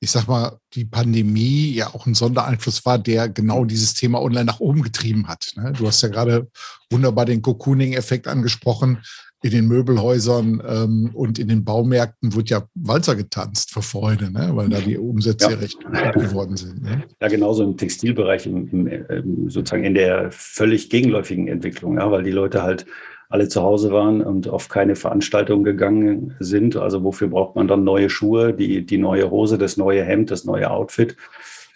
ich 0.00 0.10
sag 0.10 0.26
mal, 0.26 0.58
die 0.74 0.84
Pandemie 0.84 1.72
ja 1.72 1.94
auch 1.94 2.06
ein 2.06 2.14
Sondereinfluss 2.14 2.84
war, 2.84 2.98
der 2.98 3.28
genau 3.28 3.64
dieses 3.64 3.94
Thema 3.94 4.20
online 4.20 4.44
nach 4.44 4.60
oben 4.60 4.82
getrieben 4.82 5.28
hat. 5.28 5.52
Ne? 5.56 5.72
Du 5.72 5.86
hast 5.86 6.02
ja 6.02 6.08
gerade 6.08 6.48
wunderbar 6.90 7.24
den 7.24 7.40
Cocooning-Effekt 7.40 8.26
angesprochen 8.26 8.98
in 9.42 9.50
den 9.50 9.68
Möbelhäusern 9.68 10.62
ähm, 10.66 11.10
und 11.14 11.38
in 11.38 11.48
den 11.48 11.64
Baumärkten 11.64 12.34
wird 12.34 12.50
ja 12.50 12.64
Walzer 12.74 13.14
getanzt 13.14 13.70
vor 13.70 13.82
Freude, 13.82 14.32
ne? 14.32 14.50
weil 14.54 14.68
da 14.68 14.80
die 14.80 14.98
Umsätze 14.98 15.50
ja. 15.50 15.56
recht 15.56 15.78
gut 15.84 16.14
geworden 16.14 16.56
sind. 16.56 16.82
Ne? 16.82 17.04
Ja, 17.20 17.28
genauso 17.28 17.62
im 17.62 17.76
Textilbereich, 17.76 18.46
im, 18.46 18.86
im, 18.86 19.48
sozusagen 19.48 19.84
in 19.84 19.94
der 19.94 20.32
völlig 20.32 20.90
gegenläufigen 20.90 21.46
Entwicklung, 21.46 21.98
ja, 21.98 22.10
weil 22.10 22.24
die 22.24 22.32
Leute 22.32 22.62
halt 22.62 22.86
alle 23.30 23.48
zu 23.48 23.62
Hause 23.62 23.92
waren 23.92 24.22
und 24.22 24.48
auf 24.48 24.68
keine 24.68 24.96
Veranstaltung 24.96 25.62
gegangen 25.62 26.34
sind. 26.40 26.76
Also 26.76 27.04
wofür 27.04 27.28
braucht 27.28 27.56
man 27.56 27.68
dann 27.68 27.84
neue 27.84 28.08
Schuhe, 28.08 28.54
die, 28.54 28.86
die 28.86 28.98
neue 28.98 29.30
Hose, 29.30 29.58
das 29.58 29.76
neue 29.76 30.02
Hemd, 30.02 30.30
das 30.30 30.44
neue 30.44 30.70
Outfit? 30.70 31.16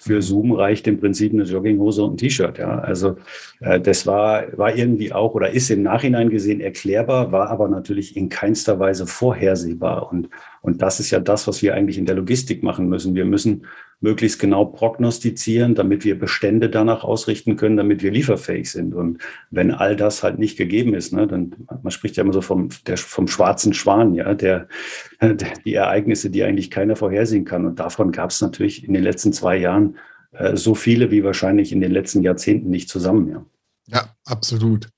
Für 0.03 0.21
Zoom 0.21 0.53
reicht 0.53 0.89
im 0.89 0.99
Prinzip 0.99 1.33
eine 1.33 1.45
Jogginghose 1.45 2.03
und 2.03 2.15
ein 2.15 2.17
T-Shirt. 2.17 2.59
Ja, 2.59 2.81
also 2.81 3.17
äh, 3.61 3.81
das 3.81 4.05
war, 4.05 4.47
war 4.59 4.75
irgendwie 4.75 5.13
auch 5.13 5.35
oder 5.35 5.51
ist 5.51 5.71
im 5.71 5.83
Nachhinein 5.83 6.29
gesehen 6.29 6.61
erklärbar, 6.61 7.31
war 7.31 7.51
aber 7.51 7.69
natürlich 7.69 8.17
in 8.17 8.29
keinster 8.29 8.81
Weise 8.81 9.07
vorhersehbar. 9.07 10.11
Und, 10.11 10.29
und 10.61 10.83
das 10.83 10.99
ist 10.99 11.13
ja 11.13 11.21
das, 11.21 11.47
was 11.47 11.63
wir 11.63 11.75
eigentlich 11.75 11.99
in 11.99 12.07
der 12.07 12.17
Logistik 12.17 12.65
machen 12.65 12.89
müssen. 12.89 13.15
Wir 13.15 13.25
müssen 13.25 13.65
möglichst 14.03 14.39
genau 14.41 14.65
prognostizieren, 14.65 15.75
damit 15.75 16.05
wir 16.05 16.19
Bestände 16.19 16.69
danach 16.69 17.05
ausrichten 17.05 17.57
können, 17.57 17.77
damit 17.77 18.03
wir 18.03 18.11
lieferfähig 18.11 18.71
sind. 18.71 18.95
Und 18.95 19.19
wenn 19.51 19.71
all 19.71 19.97
das 19.97 20.23
halt 20.23 20.39
nicht 20.39 20.59
gegeben 20.59 20.95
ist, 20.95 21.13
ne, 21.13 21.27
dann 21.27 21.55
man 21.83 21.91
spricht 21.91 22.17
ja 22.17 22.25
immer 22.25 22.33
so 22.33 22.41
vom, 22.41 22.69
der, 22.87 22.99
vom 22.99 23.29
schwarzen 23.29 23.73
Schwan, 23.73 24.15
ja, 24.15 24.35
der, 24.35 24.69
der, 25.21 25.35
die 25.65 25.75
Ereignisse, 25.75 26.31
die 26.31 26.43
eigentlich 26.43 26.71
keiner 26.71 26.97
vorhersehen 26.97 27.45
kann. 27.45 27.65
Und 27.65 27.79
davon 27.79 28.11
gab 28.13 28.31
es 28.31 28.41
natürlich 28.41 28.85
in 28.85 28.93
den 28.93 29.05
letzten 29.05 29.33
zwei 29.33 29.57
Jahren 29.57 29.97
äh, 30.33 30.57
so 30.57 30.75
viele 30.75 31.11
wie 31.11 31.23
wahrscheinlich 31.23 31.73
in 31.73 31.81
den 31.81 31.93
letzten 31.93 32.23
Jahrzehnten 32.23 32.71
nicht 32.71 32.89
zusammen. 32.89 33.31
Ja, 33.31 33.47
ja 33.87 34.15
absolut. 34.25 34.89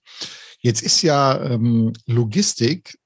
Jetzt 0.61 0.83
ist 0.83 1.03
ja 1.03 1.45
ähm, 1.45 1.93
Logistik 2.07 2.99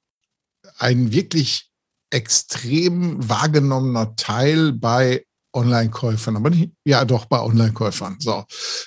ein 0.78 1.12
wirklich 1.12 1.70
extrem 2.10 3.16
wahrgenommener 3.28 4.14
Teil 4.14 4.72
bei 4.72 5.24
Online-Käufern, 5.52 6.36
aber 6.36 6.50
nicht, 6.50 6.72
ja 6.84 7.04
doch 7.04 7.24
bei 7.24 7.40
Online-Käufern. 7.40 8.16
So, 8.20 8.44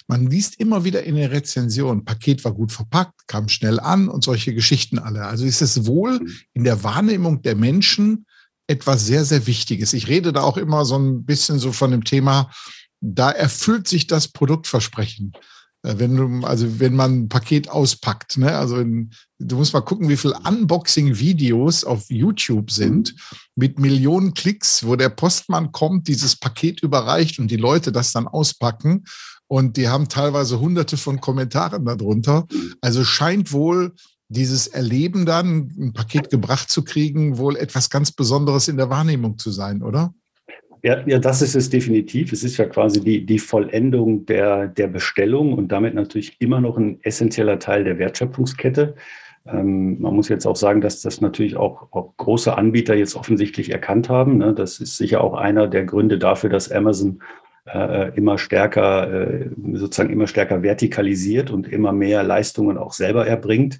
man 0.07 0.27
liest 0.27 0.59
immer 0.59 0.83
wieder 0.83 1.03
in 1.03 1.15
den 1.15 1.29
Rezensionen, 1.29 2.05
Paket 2.05 2.43
war 2.45 2.53
gut 2.53 2.71
verpackt, 2.71 3.27
kam 3.27 3.49
schnell 3.49 3.79
an 3.79 4.07
und 4.07 4.23
solche 4.23 4.53
Geschichten 4.53 4.99
alle. 4.99 5.25
Also 5.25 5.45
ist 5.45 5.61
es 5.61 5.85
wohl 5.85 6.19
mhm. 6.19 6.33
in 6.53 6.63
der 6.63 6.83
Wahrnehmung 6.83 7.41
der 7.41 7.55
Menschen 7.55 8.25
etwas 8.67 9.05
sehr, 9.05 9.25
sehr 9.25 9.47
Wichtiges. 9.47 9.93
Ich 9.93 10.07
rede 10.07 10.31
da 10.31 10.41
auch 10.41 10.57
immer 10.57 10.85
so 10.85 10.97
ein 10.97 11.25
bisschen 11.25 11.59
so 11.59 11.71
von 11.71 11.91
dem 11.91 12.03
Thema, 12.03 12.51
da 13.01 13.31
erfüllt 13.31 13.87
sich 13.87 14.07
das 14.07 14.27
Produktversprechen. 14.27 15.33
Äh, 15.83 15.95
wenn 15.97 16.15
du, 16.15 16.45
also 16.45 16.79
wenn 16.79 16.95
man 16.95 17.23
ein 17.23 17.29
Paket 17.29 17.69
auspackt, 17.69 18.38
ne? 18.38 18.55
Also 18.57 18.77
in, 18.77 19.11
du 19.39 19.57
musst 19.57 19.73
mal 19.73 19.81
gucken, 19.81 20.09
wie 20.09 20.17
viele 20.17 20.39
Unboxing-Videos 20.47 21.83
auf 21.83 22.09
YouTube 22.09 22.71
sind 22.71 23.15
mit 23.55 23.79
Millionen 23.79 24.33
Klicks, 24.33 24.85
wo 24.85 24.95
der 24.95 25.09
Postmann 25.09 25.71
kommt, 25.71 26.07
dieses 26.07 26.35
Paket 26.35 26.81
überreicht 26.81 27.39
und 27.39 27.50
die 27.50 27.57
Leute 27.57 27.91
das 27.91 28.11
dann 28.11 28.27
auspacken. 28.27 29.03
Und 29.47 29.75
die 29.75 29.89
haben 29.89 30.07
teilweise 30.07 30.59
hunderte 30.61 30.95
von 30.95 31.19
Kommentaren 31.19 31.83
darunter. 31.83 32.47
Also 32.79 33.03
scheint 33.03 33.51
wohl 33.51 33.93
dieses 34.29 34.67
Erleben 34.67 35.25
dann, 35.25 35.73
ein 35.77 35.93
Paket 35.93 36.29
gebracht 36.29 36.69
zu 36.69 36.83
kriegen, 36.83 37.38
wohl 37.38 37.57
etwas 37.57 37.89
ganz 37.89 38.13
Besonderes 38.13 38.69
in 38.69 38.77
der 38.77 38.89
Wahrnehmung 38.89 39.38
zu 39.38 39.51
sein, 39.51 39.83
oder? 39.83 40.13
Ja, 40.83 41.03
ja, 41.05 41.19
das 41.19 41.41
ist 41.43 41.55
es 41.55 41.69
definitiv. 41.69 42.31
Es 42.33 42.43
ist 42.43 42.57
ja 42.57 42.65
quasi 42.65 43.01
die, 43.01 43.25
die 43.25 43.38
Vollendung 43.38 44.25
der, 44.25 44.67
der 44.67 44.88
Bestellung 44.88 45.53
und 45.53 45.71
damit 45.71 45.93
natürlich 45.93 46.38
immer 46.39 46.59
noch 46.59 46.77
ein 46.77 47.00
essentieller 47.03 47.59
Teil 47.59 47.83
der 47.83 48.00
Wertschöpfungskette. 48.00 48.95
Ähm, 49.45 50.01
man 50.01 50.15
muss 50.15 50.29
jetzt 50.29 50.47
auch 50.47 50.55
sagen, 50.55 50.81
dass 50.81 51.01
das 51.01 51.21
natürlich 51.21 51.55
auch, 51.55 51.91
auch 51.91 52.15
große 52.17 52.57
Anbieter 52.57 52.95
jetzt 52.95 53.15
offensichtlich 53.15 53.71
erkannt 53.71 54.09
haben. 54.09 54.38
Ne? 54.38 54.53
Das 54.53 54.79
ist 54.79 54.97
sicher 54.97 55.21
auch 55.23 55.35
einer 55.35 55.67
der 55.67 55.85
Gründe 55.85 56.17
dafür, 56.17 56.50
dass 56.50 56.71
Amazon 56.71 57.21
äh, 57.71 58.15
immer 58.15 58.39
stärker, 58.39 59.11
äh, 59.11 59.50
sozusagen 59.73 60.11
immer 60.11 60.27
stärker 60.27 60.63
vertikalisiert 60.63 61.51
und 61.51 61.67
immer 61.67 61.91
mehr 61.91 62.23
Leistungen 62.23 62.79
auch 62.79 62.93
selber 62.93 63.27
erbringt. 63.27 63.79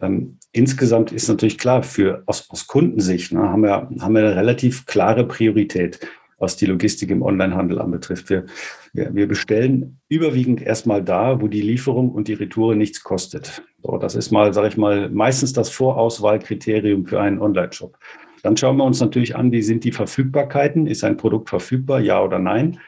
Ähm, 0.00 0.38
insgesamt 0.52 1.12
ist 1.12 1.28
natürlich 1.28 1.58
klar, 1.58 1.82
für 1.82 2.22
aus, 2.24 2.48
aus 2.50 2.66
Kundensicht 2.66 3.32
ne, 3.32 3.40
haben, 3.50 3.62
wir, 3.62 3.90
haben 4.00 4.14
wir 4.14 4.20
eine 4.20 4.36
relativ 4.36 4.86
klare 4.86 5.26
Priorität 5.26 6.00
was 6.38 6.56
die 6.56 6.66
Logistik 6.66 7.10
im 7.10 7.22
Onlinehandel 7.22 7.80
anbetrifft. 7.80 8.30
Wir, 8.30 8.46
wir, 8.92 9.14
wir 9.14 9.28
bestellen 9.28 9.98
überwiegend 10.08 10.62
erstmal 10.62 11.02
da, 11.02 11.40
wo 11.40 11.48
die 11.48 11.62
Lieferung 11.62 12.10
und 12.10 12.28
die 12.28 12.34
Retour 12.34 12.74
nichts 12.74 13.02
kostet. 13.02 13.62
So, 13.82 13.98
das 13.98 14.14
ist 14.14 14.30
mal, 14.30 14.52
sage 14.52 14.68
ich 14.68 14.76
mal, 14.76 15.10
meistens 15.10 15.52
das 15.52 15.70
Vorauswahlkriterium 15.70 17.06
für 17.06 17.20
einen 17.20 17.40
Online-Shop. 17.40 17.98
Dann 18.42 18.56
schauen 18.56 18.76
wir 18.76 18.84
uns 18.84 19.00
natürlich 19.00 19.36
an, 19.36 19.50
wie 19.52 19.62
sind 19.62 19.84
die 19.84 19.92
Verfügbarkeiten? 19.92 20.86
Ist 20.86 21.04
ein 21.04 21.16
Produkt 21.16 21.48
verfügbar, 21.48 22.00
ja 22.00 22.22
oder 22.22 22.38
nein? 22.38 22.78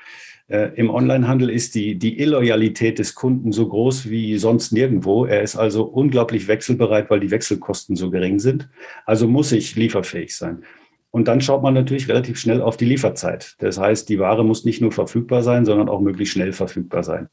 Äh, 0.51 0.71
Im 0.75 0.91
Onlinehandel 0.91 1.51
ist 1.51 1.75
die, 1.75 1.97
die 1.99 2.21
Illoyalität 2.21 2.99
des 2.99 3.15
Kunden 3.15 3.53
so 3.53 3.69
groß 3.69 4.11
wie 4.11 4.37
sonst 4.39 4.73
nirgendwo. 4.73 5.25
Er 5.25 5.43
ist 5.43 5.57
also 5.57 5.85
unglaublich 5.85 6.49
wechselbereit, 6.49 7.11
weil 7.11 7.21
die 7.21 7.31
Wechselkosten 7.31 7.97
so 7.97 8.11
gering 8.11 8.39
sind. 8.39 8.69
Also 9.07 9.29
muss 9.29 9.53
ich 9.53 9.77
lieferfähig 9.77 10.37
sein. 10.37 10.63
Und 11.11 11.27
dann 11.27 11.41
schaut 11.41 11.63
man 11.63 11.75
natürlich 11.75 12.09
relativ 12.09 12.39
schnell 12.39 12.63
auf 12.63 12.77
die 12.77 12.85
Lieferzeit. 12.85 13.57
Das 13.59 13.79
heißt, 13.79 14.09
die 14.09 14.19
Ware 14.19 14.45
muss 14.45 14.65
nicht 14.65 14.81
nur 14.81 14.93
verfügbar 14.93 15.43
sein, 15.43 15.65
sondern 15.65 15.89
auch 15.89 16.01
möglichst 16.01 16.35
schnell 16.35 16.53
verfügbar 16.53 17.03
sein. 17.03 17.29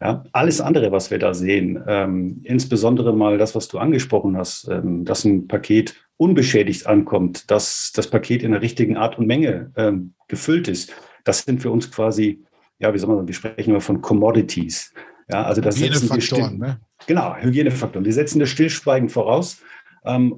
Ja, 0.00 0.24
alles 0.32 0.60
andere, 0.60 0.92
was 0.92 1.10
wir 1.10 1.18
da 1.18 1.34
sehen, 1.34 1.82
ähm, 1.88 2.40
insbesondere 2.44 3.12
mal 3.14 3.36
das, 3.36 3.56
was 3.56 3.66
du 3.66 3.78
angesprochen 3.78 4.36
hast, 4.36 4.68
ähm, 4.68 5.04
dass 5.04 5.24
ein 5.24 5.48
Paket 5.48 5.96
unbeschädigt 6.16 6.86
ankommt, 6.86 7.50
dass 7.50 7.92
das 7.94 8.08
Paket 8.08 8.44
in 8.44 8.52
der 8.52 8.62
richtigen 8.62 8.96
Art 8.96 9.18
und 9.18 9.26
Menge 9.26 9.72
ähm, 9.76 10.14
gefüllt 10.28 10.68
ist, 10.68 10.92
das 11.24 11.40
sind 11.40 11.62
für 11.62 11.70
uns 11.70 11.90
quasi, 11.90 12.44
ja, 12.78 12.94
wie 12.94 12.98
soll 12.98 13.08
man 13.08 13.18
sagen, 13.18 13.28
wir 13.28 13.34
sprechen 13.34 13.70
immer 13.70 13.80
von 13.80 14.00
Commodities. 14.00 14.94
Ja, 15.30 15.42
also 15.42 15.60
das 15.60 15.76
Hygienefaktoren, 15.76 16.58
ne? 16.58 16.80
Genau, 17.06 17.36
Hygienefaktoren. 17.36 18.04
Die 18.04 18.12
setzen 18.12 18.38
das 18.38 18.48
Stillschweigen 18.48 19.08
voraus 19.08 19.60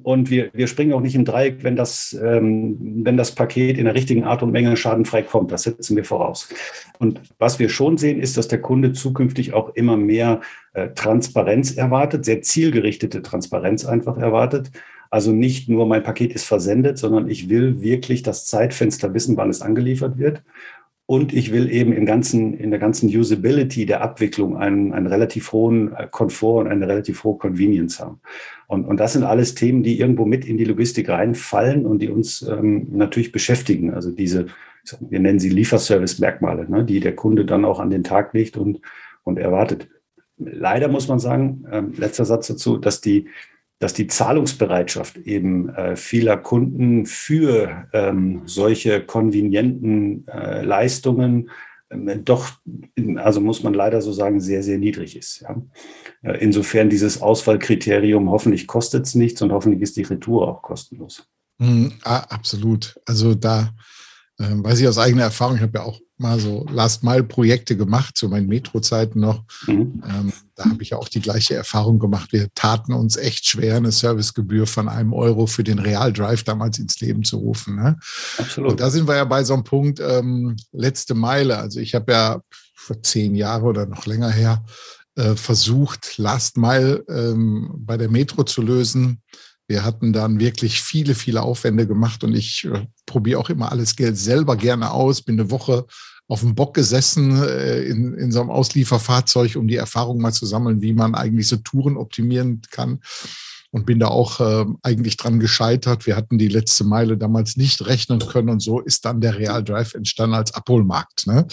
und 0.03 0.29
wir, 0.29 0.49
wir 0.53 0.67
springen 0.67 0.93
auch 0.93 1.01
nicht 1.01 1.15
im 1.15 1.25
Dreieck, 1.25 1.63
wenn 1.63 1.75
das, 1.75 2.17
ähm, 2.21 2.77
wenn 3.03 3.17
das 3.17 3.35
Paket 3.35 3.77
in 3.77 3.85
der 3.85 3.95
richtigen 3.95 4.23
Art 4.23 4.43
und 4.43 4.51
Menge 4.51 4.75
schadenfrei 4.75 5.21
kommt. 5.21 5.51
Das 5.51 5.63
setzen 5.63 5.95
wir 5.95 6.03
voraus. 6.03 6.49
Und 6.99 7.21
was 7.37 7.59
wir 7.59 7.69
schon 7.69 7.97
sehen, 7.97 8.19
ist, 8.19 8.37
dass 8.37 8.47
der 8.47 8.61
Kunde 8.61 8.93
zukünftig 8.93 9.53
auch 9.53 9.75
immer 9.75 9.97
mehr 9.97 10.41
äh, 10.73 10.89
Transparenz 10.89 11.71
erwartet, 11.71 12.25
sehr 12.25 12.41
zielgerichtete 12.41 13.21
Transparenz 13.21 13.85
einfach 13.85 14.17
erwartet. 14.17 14.71
Also 15.09 15.33
nicht 15.33 15.67
nur 15.67 15.85
mein 15.87 16.03
Paket 16.03 16.33
ist 16.33 16.45
versendet, 16.45 16.97
sondern 16.97 17.29
ich 17.29 17.49
will 17.49 17.81
wirklich 17.81 18.23
das 18.23 18.45
Zeitfenster 18.45 19.13
wissen, 19.13 19.35
wann 19.35 19.49
es 19.49 19.61
angeliefert 19.61 20.17
wird. 20.17 20.41
Und 21.11 21.33
ich 21.33 21.51
will 21.51 21.69
eben 21.69 21.91
im 21.91 22.05
ganzen, 22.05 22.53
in 22.53 22.71
der 22.71 22.79
ganzen 22.79 23.09
Usability 23.09 23.85
der 23.85 23.99
Abwicklung 23.99 24.55
einen, 24.55 24.93
einen 24.93 25.07
relativ 25.07 25.51
hohen 25.51 25.93
äh, 25.93 26.07
Komfort 26.09 26.61
und 26.61 26.67
eine 26.67 26.87
relativ 26.87 27.25
hohe 27.25 27.37
Convenience 27.37 27.99
haben. 27.99 28.21
Und, 28.67 28.85
und 28.85 28.97
das 28.97 29.11
sind 29.11 29.23
alles 29.23 29.53
Themen, 29.53 29.83
die 29.83 29.99
irgendwo 29.99 30.23
mit 30.23 30.45
in 30.45 30.55
die 30.55 30.63
Logistik 30.63 31.09
reinfallen 31.09 31.85
und 31.85 32.01
die 32.01 32.07
uns 32.07 32.43
ähm, 32.43 32.87
natürlich 32.93 33.33
beschäftigen. 33.33 33.93
Also 33.93 34.09
diese, 34.09 34.45
wir 35.01 35.19
nennen 35.19 35.39
sie 35.39 35.49
Lieferservice-Merkmale, 35.49 36.71
ne, 36.71 36.85
die 36.85 37.01
der 37.01 37.13
Kunde 37.13 37.43
dann 37.43 37.65
auch 37.65 37.81
an 37.81 37.89
den 37.89 38.05
Tag 38.05 38.33
legt 38.33 38.55
und, 38.55 38.79
und 39.23 39.37
erwartet. 39.37 39.89
Leider 40.37 40.87
muss 40.87 41.09
man 41.09 41.19
sagen, 41.19 41.65
äh, 41.69 41.81
letzter 41.97 42.23
Satz 42.23 42.47
dazu, 42.47 42.77
dass 42.77 43.01
die, 43.01 43.27
dass 43.81 43.93
die 43.93 44.05
Zahlungsbereitschaft 44.05 45.17
eben 45.17 45.69
äh, 45.69 45.95
vieler 45.95 46.37
Kunden 46.37 47.07
für 47.07 47.87
ähm, 47.93 48.43
solche 48.45 49.01
konvenienten 49.01 50.27
äh, 50.27 50.63
Leistungen 50.63 51.49
äh, 51.89 52.17
doch, 52.17 52.51
also 53.15 53.41
muss 53.41 53.63
man 53.63 53.73
leider 53.73 54.01
so 54.03 54.13
sagen, 54.13 54.39
sehr, 54.39 54.61
sehr 54.61 54.77
niedrig 54.77 55.17
ist. 55.17 55.41
Ja. 55.41 55.59
Äh, 56.21 56.37
insofern 56.43 56.91
dieses 56.91 57.23
Auswahlkriterium, 57.23 58.29
hoffentlich 58.29 58.67
kostet 58.67 59.07
es 59.07 59.15
nichts 59.15 59.41
und 59.41 59.51
hoffentlich 59.51 59.81
ist 59.81 59.97
die 59.97 60.03
Retour 60.03 60.47
auch 60.47 60.61
kostenlos. 60.61 61.27
Mhm, 61.57 61.93
absolut. 62.03 62.99
Also 63.07 63.33
da 63.33 63.73
äh, 64.37 64.45
weiß 64.47 64.79
ich 64.79 64.87
aus 64.87 64.99
eigener 64.99 65.23
Erfahrung, 65.23 65.55
ich 65.55 65.61
habe 65.63 65.79
ja 65.79 65.85
auch 65.85 65.99
mal 66.21 66.39
so 66.39 66.65
Last-Mile-Projekte 66.71 67.75
gemacht, 67.75 68.15
zu 68.15 68.29
meinen 68.29 68.47
Metro-Zeiten 68.47 69.19
noch. 69.19 69.43
Mhm. 69.67 70.01
Ähm, 70.07 70.33
da 70.55 70.65
habe 70.65 70.81
ich 70.83 70.91
ja 70.91 70.97
auch 70.97 71.09
die 71.09 71.21
gleiche 71.21 71.55
Erfahrung 71.55 71.99
gemacht. 71.99 72.31
Wir 72.31 72.47
taten 72.53 72.93
uns 72.93 73.17
echt 73.17 73.47
schwer, 73.47 73.77
eine 73.77 73.91
Servicegebühr 73.91 74.67
von 74.67 74.87
einem 74.87 75.13
Euro 75.13 75.47
für 75.47 75.63
den 75.63 75.79
Real 75.79 76.13
Drive 76.13 76.43
damals 76.43 76.79
ins 76.79 76.99
Leben 77.01 77.23
zu 77.23 77.37
rufen. 77.37 77.75
Ne? 77.75 77.97
Absolut. 78.37 78.71
Und 78.71 78.79
da 78.79 78.89
sind 78.89 79.07
wir 79.07 79.15
ja 79.15 79.25
bei 79.25 79.43
so 79.43 79.53
einem 79.53 79.63
Punkt, 79.63 79.99
ähm, 79.99 80.55
letzte 80.71 81.15
Meile. 81.15 81.57
Also 81.57 81.79
ich 81.79 81.95
habe 81.95 82.11
ja 82.11 82.41
vor 82.75 83.01
zehn 83.01 83.35
Jahren 83.35 83.63
oder 83.63 83.85
noch 83.85 84.05
länger 84.05 84.29
her 84.29 84.63
äh, 85.15 85.35
versucht, 85.35 86.17
Last 86.17 86.57
Mile 86.57 87.03
ähm, 87.09 87.71
bei 87.77 87.97
der 87.97 88.09
Metro 88.09 88.43
zu 88.43 88.61
lösen. 88.61 89.21
Wir 89.71 89.85
hatten 89.85 90.11
dann 90.11 90.41
wirklich 90.41 90.81
viele, 90.81 91.15
viele 91.15 91.43
Aufwände 91.43 91.87
gemacht 91.87 92.25
und 92.25 92.35
ich 92.35 92.65
äh, 92.65 92.87
probiere 93.05 93.39
auch 93.39 93.49
immer 93.49 93.71
alles 93.71 93.95
Geld 93.95 94.17
selber 94.17 94.57
gerne 94.57 94.91
aus. 94.91 95.21
Bin 95.21 95.39
eine 95.39 95.49
Woche 95.49 95.85
auf 96.27 96.41
dem 96.41 96.55
Bock 96.55 96.73
gesessen 96.73 97.41
äh, 97.41 97.83
in, 97.83 98.13
in 98.15 98.33
so 98.33 98.41
einem 98.41 98.49
Auslieferfahrzeug, 98.49 99.55
um 99.55 99.69
die 99.69 99.77
Erfahrung 99.77 100.19
mal 100.19 100.33
zu 100.33 100.45
sammeln, 100.45 100.81
wie 100.81 100.91
man 100.91 101.15
eigentlich 101.15 101.47
so 101.47 101.55
Touren 101.55 101.95
optimieren 101.95 102.59
kann. 102.69 102.99
Und 103.71 103.85
bin 103.85 103.99
da 103.99 104.07
auch 104.07 104.39
äh, 104.41 104.65
eigentlich 104.83 105.15
dran 105.17 105.39
gescheitert. 105.39 106.05
Wir 106.05 106.17
hatten 106.17 106.37
die 106.37 106.49
letzte 106.49 106.83
Meile 106.83 107.17
damals 107.17 107.55
nicht 107.55 107.85
rechnen 107.85 108.19
können 108.19 108.49
und 108.49 108.61
so 108.61 108.81
ist 108.81 109.05
dann 109.05 109.21
der 109.21 109.37
Real 109.37 109.63
Drive 109.63 109.93
entstanden 109.93 110.35
als 110.35 110.53
Abholmarkt. 110.53 111.25
Ne? 111.25 111.47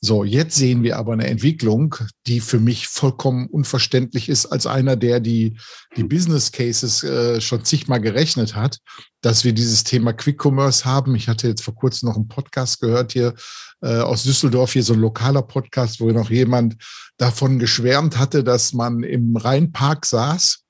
So, 0.00 0.24
jetzt 0.24 0.56
sehen 0.56 0.82
wir 0.82 0.98
aber 0.98 1.12
eine 1.12 1.26
Entwicklung, 1.26 1.94
die 2.26 2.40
für 2.40 2.58
mich 2.58 2.88
vollkommen 2.88 3.46
unverständlich 3.48 4.30
ist 4.30 4.46
als 4.46 4.66
einer, 4.66 4.96
der 4.96 5.20
die, 5.20 5.58
die 5.96 6.04
Business 6.04 6.52
Cases 6.52 7.02
äh, 7.02 7.40
schon 7.40 7.64
zigmal 7.64 8.00
gerechnet 8.00 8.54
hat, 8.54 8.78
dass 9.20 9.44
wir 9.44 9.52
dieses 9.52 9.84
Thema 9.84 10.14
Quick 10.14 10.42
Commerce 10.42 10.86
haben. 10.86 11.14
Ich 11.16 11.28
hatte 11.28 11.48
jetzt 11.48 11.62
vor 11.62 11.74
kurzem 11.74 12.08
noch 12.08 12.16
einen 12.16 12.28
Podcast 12.28 12.80
gehört 12.80 13.12
hier 13.12 13.34
äh, 13.82 13.98
aus 13.98 14.22
Düsseldorf, 14.22 14.72
hier 14.72 14.82
so 14.82 14.94
ein 14.94 15.00
lokaler 15.00 15.42
Podcast, 15.42 16.00
wo 16.00 16.10
noch 16.10 16.30
jemand 16.30 16.76
davon 17.18 17.58
geschwärmt 17.58 18.18
hatte, 18.18 18.42
dass 18.42 18.72
man 18.72 19.02
im 19.02 19.36
Rheinpark 19.36 20.06
saß 20.06 20.64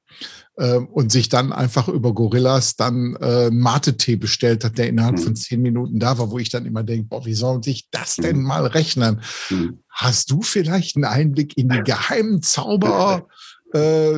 und 0.65 1.13
sich 1.13 1.29
dann 1.29 1.53
einfach 1.53 1.89
über 1.89 2.13
Gorillas 2.13 2.75
dann 2.77 3.17
äh, 3.21 3.51
Mate-Tee 3.51 4.17
bestellt 4.17 4.65
hat, 4.65 4.77
der 4.77 4.89
innerhalb 4.89 5.19
mhm. 5.19 5.23
von 5.23 5.37
zehn 5.37 5.63
Minuten 5.63 6.01
da 6.01 6.19
war, 6.19 6.31
wo 6.31 6.39
ich 6.39 6.51
dann 6.51 6.67
immer 6.67 6.83
denke, 6.83 7.07
boah, 7.09 7.25
wie 7.25 7.35
soll 7.35 7.63
sich 7.63 7.89
das 7.91 8.17
denn 8.17 8.39
mhm. 8.39 8.45
mal 8.45 8.67
rechnen? 8.67 9.21
Mhm. 9.51 9.79
Hast 9.89 10.31
du 10.31 10.43
vielleicht 10.43 10.97
einen 10.97 11.05
Einblick 11.05 11.57
in 11.57 11.69
die 11.69 11.83
geheimen 11.83 12.43
Zauber? 12.43 13.29
Äh, 13.73 14.15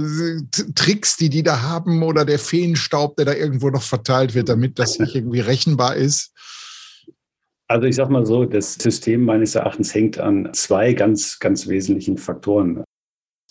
Tricks, 0.77 1.17
die 1.17 1.29
die 1.29 1.43
da 1.43 1.61
haben 1.63 2.05
oder 2.05 2.25
der 2.25 2.39
Feenstaub, 2.39 3.17
der 3.17 3.25
da 3.25 3.35
irgendwo 3.35 3.69
noch 3.69 3.83
verteilt 3.83 4.35
wird, 4.35 4.49
damit 4.49 4.79
das 4.79 5.01
nicht 5.01 5.17
irgendwie 5.17 5.41
rechenbar 5.41 5.97
ist? 5.97 6.33
Also 7.67 7.87
ich 7.87 7.97
sage 7.97 8.13
mal 8.13 8.27
so, 8.27 8.45
das 8.45 8.75
System 8.75 9.25
meines 9.25 9.55
Erachtens 9.55 9.95
hängt 9.95 10.19
an 10.19 10.51
zwei 10.55 10.93
ganz, 10.93 11.39
ganz 11.39 11.69
wesentlichen 11.69 12.17
Faktoren. 12.17 12.83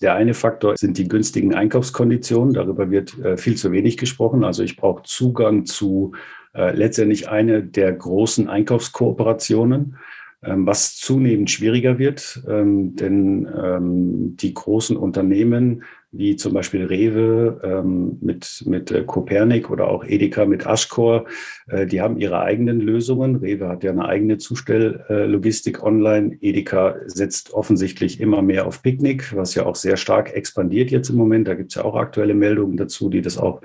Der 0.01 0.15
eine 0.15 0.33
Faktor 0.33 0.77
sind 0.77 0.97
die 0.97 1.07
günstigen 1.07 1.53
Einkaufskonditionen. 1.53 2.53
Darüber 2.53 2.89
wird 2.89 3.17
äh, 3.19 3.37
viel 3.37 3.55
zu 3.55 3.71
wenig 3.71 3.97
gesprochen. 3.97 4.43
Also 4.43 4.63
ich 4.63 4.77
brauche 4.77 5.03
Zugang 5.03 5.65
zu 5.65 6.13
äh, 6.53 6.75
letztendlich 6.75 7.29
eine 7.29 7.63
der 7.63 7.91
großen 7.91 8.49
Einkaufskooperationen, 8.49 9.97
ähm, 10.41 10.65
was 10.65 10.95
zunehmend 10.95 11.51
schwieriger 11.51 11.99
wird, 11.99 12.41
ähm, 12.47 12.95
denn 12.95 13.47
ähm, 13.61 14.37
die 14.37 14.53
großen 14.53 14.95
Unternehmen 14.95 15.83
wie 16.11 16.35
zum 16.35 16.53
Beispiel 16.53 16.85
Rewe 16.85 17.61
ähm, 17.63 18.17
mit, 18.21 18.63
mit 18.65 18.89
äh, 18.89 19.03
Copernic 19.03 19.69
oder 19.69 19.87
auch 19.87 20.03
Edeka 20.03 20.45
mit 20.45 20.65
Ashcore. 20.65 21.25
Äh, 21.67 21.85
die 21.85 22.01
haben 22.01 22.17
ihre 22.17 22.39
eigenen 22.39 22.79
Lösungen. 22.79 23.35
Rewe 23.35 23.67
hat 23.67 23.83
ja 23.83 23.91
eine 23.91 24.05
eigene 24.05 24.39
Zustelllogistik 24.39 25.77
äh, 25.77 25.81
online. 25.81 26.37
Edeka 26.41 26.95
setzt 27.05 27.53
offensichtlich 27.53 28.19
immer 28.19 28.41
mehr 28.41 28.65
auf 28.65 28.81
Picknick, 28.81 29.35
was 29.35 29.53
ja 29.53 29.67
auch 29.67 29.75
sehr 29.75 29.97
stark 29.97 30.33
expandiert 30.33 30.89
jetzt 30.89 31.09
im 31.09 31.15
Moment. 31.15 31.47
Da 31.47 31.53
gibt 31.53 31.71
es 31.71 31.75
ja 31.75 31.83
auch 31.83 31.95
aktuelle 31.95 32.33
Meldungen 32.33 32.75
dazu, 32.75 33.09
die 33.09 33.21
das 33.21 33.37
auch 33.37 33.61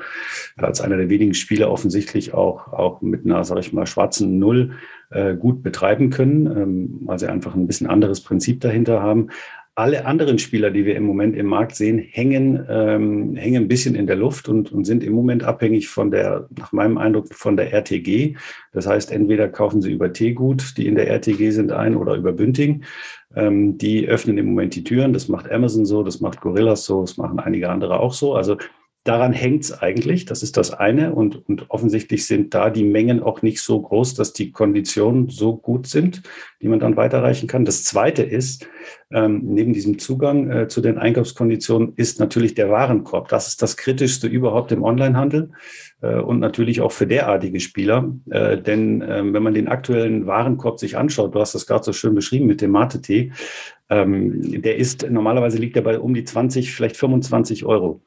als 0.56 0.82
einer 0.82 0.98
der 0.98 1.08
wenigen 1.08 1.34
Spieler 1.34 1.70
offensichtlich 1.70 2.34
auch, 2.34 2.72
auch 2.74 3.00
mit 3.00 3.24
einer, 3.24 3.42
sag 3.44 3.58
ich 3.60 3.72
mal, 3.72 3.86
schwarzen 3.86 4.38
Null 4.38 4.72
äh, 5.10 5.34
gut 5.34 5.62
betreiben 5.62 6.10
können, 6.10 6.46
ähm, 6.46 7.00
weil 7.04 7.18
sie 7.18 7.30
einfach 7.30 7.54
ein 7.54 7.66
bisschen 7.66 7.86
anderes 7.86 8.20
Prinzip 8.20 8.60
dahinter 8.60 9.00
haben 9.00 9.28
alle 9.76 10.06
anderen 10.06 10.38
Spieler, 10.38 10.70
die 10.70 10.84
wir 10.84 10.94
im 10.94 11.04
Moment 11.04 11.36
im 11.36 11.46
Markt 11.46 11.74
sehen, 11.74 11.98
hängen, 11.98 12.64
ähm, 12.68 13.34
hängen 13.34 13.64
ein 13.64 13.68
bisschen 13.68 13.96
in 13.96 14.06
der 14.06 14.14
Luft 14.14 14.48
und, 14.48 14.70
und 14.72 14.84
sind 14.84 15.02
im 15.02 15.12
Moment 15.12 15.42
abhängig 15.42 15.88
von 15.88 16.12
der, 16.12 16.48
nach 16.56 16.70
meinem 16.70 16.96
Eindruck, 16.96 17.34
von 17.34 17.56
der 17.56 17.72
RTG. 17.72 18.36
Das 18.72 18.86
heißt, 18.86 19.10
entweder 19.10 19.48
kaufen 19.48 19.82
sie 19.82 19.92
über 19.92 20.12
Tegut, 20.12 20.76
die 20.76 20.86
in 20.86 20.94
der 20.94 21.08
RTG 21.08 21.50
sind, 21.50 21.72
ein 21.72 21.96
oder 21.96 22.14
über 22.14 22.32
Bünding. 22.32 22.84
Ähm, 23.34 23.76
die 23.76 24.06
öffnen 24.06 24.38
im 24.38 24.46
Moment 24.46 24.76
die 24.76 24.84
Türen. 24.84 25.12
Das 25.12 25.28
macht 25.28 25.50
Amazon 25.50 25.86
so, 25.86 26.04
das 26.04 26.20
macht 26.20 26.40
Gorillas 26.40 26.84
so, 26.84 27.00
das 27.00 27.16
machen 27.16 27.40
einige 27.40 27.68
andere 27.68 27.98
auch 27.98 28.12
so. 28.12 28.34
Also 28.34 28.56
daran 29.04 29.32
hängt 29.32 29.64
es 29.64 29.72
eigentlich. 29.72 30.24
Das 30.24 30.42
ist 30.42 30.56
das 30.56 30.72
eine. 30.72 31.14
Und, 31.14 31.46
und 31.48 31.70
offensichtlich 31.70 32.26
sind 32.26 32.54
da 32.54 32.70
die 32.70 32.84
Mengen 32.84 33.22
auch 33.22 33.42
nicht 33.42 33.60
so 33.60 33.80
groß, 33.80 34.14
dass 34.14 34.32
die 34.32 34.50
Konditionen 34.50 35.28
so 35.28 35.56
gut 35.56 35.86
sind, 35.86 36.22
die 36.62 36.68
man 36.68 36.80
dann 36.80 36.96
weiterreichen 36.96 37.46
kann. 37.46 37.66
Das 37.66 37.84
zweite 37.84 38.22
ist, 38.22 38.66
ähm, 39.10 39.42
neben 39.44 39.74
diesem 39.74 39.98
Zugang 39.98 40.50
äh, 40.50 40.68
zu 40.68 40.80
den 40.80 40.98
Einkaufskonditionen 40.98 41.92
ist 41.96 42.18
natürlich 42.18 42.54
der 42.54 42.70
Warenkorb. 42.70 43.28
Das 43.28 43.48
ist 43.48 43.60
das 43.60 43.76
Kritischste 43.76 44.26
überhaupt 44.26 44.72
im 44.72 44.82
Onlinehandel 44.82 45.50
äh, 46.00 46.16
und 46.16 46.40
natürlich 46.40 46.80
auch 46.80 46.92
für 46.92 47.06
derartige 47.06 47.60
Spieler. 47.60 48.10
Äh, 48.30 48.58
denn 48.58 49.02
äh, 49.02 49.22
wenn 49.32 49.42
man 49.42 49.54
den 49.54 49.68
aktuellen 49.68 50.26
Warenkorb 50.26 50.78
sich 50.78 50.96
anschaut, 50.96 51.34
du 51.34 51.40
hast 51.40 51.54
das 51.54 51.66
gerade 51.66 51.84
so 51.84 51.92
schön 51.92 52.14
beschrieben 52.14 52.46
mit 52.46 52.62
dem 52.62 52.70
Mate-Tee, 52.70 53.32
ähm, 53.90 54.62
der 54.62 54.76
ist 54.76 55.08
normalerweise 55.10 55.58
liegt 55.58 55.76
er 55.76 55.82
bei 55.82 55.98
um 55.98 56.14
die 56.14 56.24
20, 56.24 56.72
vielleicht 56.72 56.96
25 56.96 57.66
Euro. 57.66 58.00